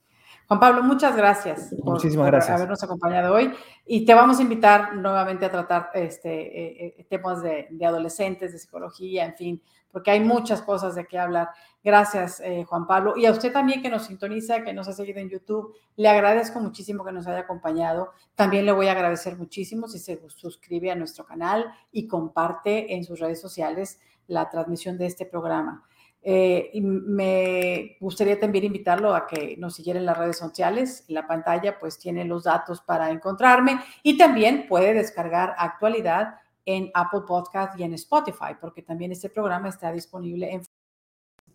Juan 0.49 0.59
Pablo, 0.59 0.81
muchas 0.81 1.15
gracias 1.15 1.75
por, 1.83 2.01
gracias. 2.01 2.49
habernos 2.49 2.81
acompañado 2.81 3.35
hoy 3.35 3.53
y 3.85 4.03
te 4.03 4.15
vamos 4.15 4.39
a 4.39 4.41
invitar 4.41 4.95
nuevamente 4.95 5.45
a 5.45 5.51
tratar 5.51 5.91
este, 5.93 6.31
eh, 6.31 6.95
eh, 6.97 7.03
temas 7.07 7.43
de, 7.43 7.67
adolescentes, 7.85 8.51
de 8.51 8.57
psicología, 8.57 9.25
en 9.25 9.35
fin, 9.35 9.61
porque 9.91 10.09
hay 10.09 10.21
muchas 10.21 10.63
cosas 10.63 10.95
de 10.95 11.05
qué 11.05 11.19
hablar. 11.19 11.49
Gracias, 11.83 12.39
eh, 12.39 12.63
Juan 12.63 12.87
Pablo. 12.87 13.13
Y 13.15 13.27
a 13.27 13.31
usted 13.31 13.53
también 13.53 13.83
que 13.83 13.89
nos 13.89 14.07
sintoniza, 14.07 14.63
que 14.63 14.73
nos 14.73 14.87
ha 14.87 14.93
seguido 14.93 15.19
en 15.19 15.29
YouTube, 15.29 15.75
le 15.97 16.09
agradezco 16.09 16.59
muchísimo 16.59 17.05
que 17.05 17.11
nos 17.11 17.27
haya 17.27 17.41
acompañado. 17.41 18.13
También 18.33 18.65
le 18.65 18.71
voy 18.71 18.87
a 18.87 18.93
agradecer 18.93 19.37
muchísimo 19.37 19.87
si 19.87 19.99
se 19.99 20.19
suscribe 20.29 20.89
a 20.89 20.95
nuestro 20.95 21.27
canal 21.27 21.71
y 21.91 22.07
comparte 22.07 22.95
en 22.95 23.03
sus 23.03 23.19
redes 23.19 23.39
sociales 23.39 23.99
la 24.25 24.49
transmisión 24.49 24.97
de 24.97 25.05
este 25.05 25.27
programa. 25.27 25.85
Eh, 26.21 26.71
y 26.73 26.81
me 26.81 27.97
gustaría 27.99 28.39
también 28.39 28.65
invitarlo 28.65 29.15
a 29.15 29.25
que 29.25 29.55
nos 29.57 29.75
siguiera 29.75 29.99
en 29.99 30.05
las 30.05 30.17
redes 30.17 30.37
sociales. 30.37 31.05
La 31.07 31.27
pantalla 31.27 31.79
pues 31.79 31.97
tiene 31.97 32.25
los 32.25 32.43
datos 32.43 32.81
para 32.81 33.09
encontrarme 33.09 33.79
y 34.03 34.17
también 34.17 34.67
puede 34.67 34.93
descargar 34.93 35.55
actualidad 35.57 36.35
en 36.65 36.91
Apple 36.93 37.21
Podcast 37.27 37.79
y 37.79 37.83
en 37.83 37.93
Spotify, 37.93 38.55
porque 38.59 38.81
también 38.81 39.11
este 39.11 39.29
programa 39.29 39.69
está 39.69 39.91
disponible 39.91 40.53
en 40.53 40.63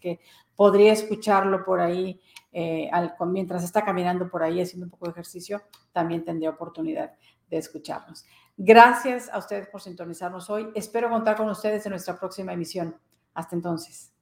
que 0.01 0.21
podría 0.55 0.93
escucharlo 0.93 1.65
por 1.65 1.81
ahí 1.81 2.21
eh, 2.53 2.91
mientras 3.27 3.65
está 3.65 3.85
caminando 3.85 4.29
por 4.29 4.43
ahí 4.43 4.61
haciendo 4.61 4.87
un 4.87 4.91
poco 4.91 5.07
de 5.07 5.13
ejercicio, 5.13 5.63
también 5.93 6.25
tendría 6.25 6.51
oportunidad 6.51 7.13
de 7.49 7.57
escucharnos. 7.57 8.25
Gracias 8.57 9.29
a 9.31 9.39
ustedes 9.39 9.67
por 9.69 9.81
sintonizarnos 9.81 10.49
hoy. 10.51 10.71
Espero 10.75 11.11
contar 11.11 11.37
con 11.37 11.49
ustedes 11.49 11.85
en 11.87 11.91
nuestra 11.91 12.19
próxima 12.19 12.53
emisión. 12.53 12.97
Hasta 13.35 13.57
entonces. 13.57 14.14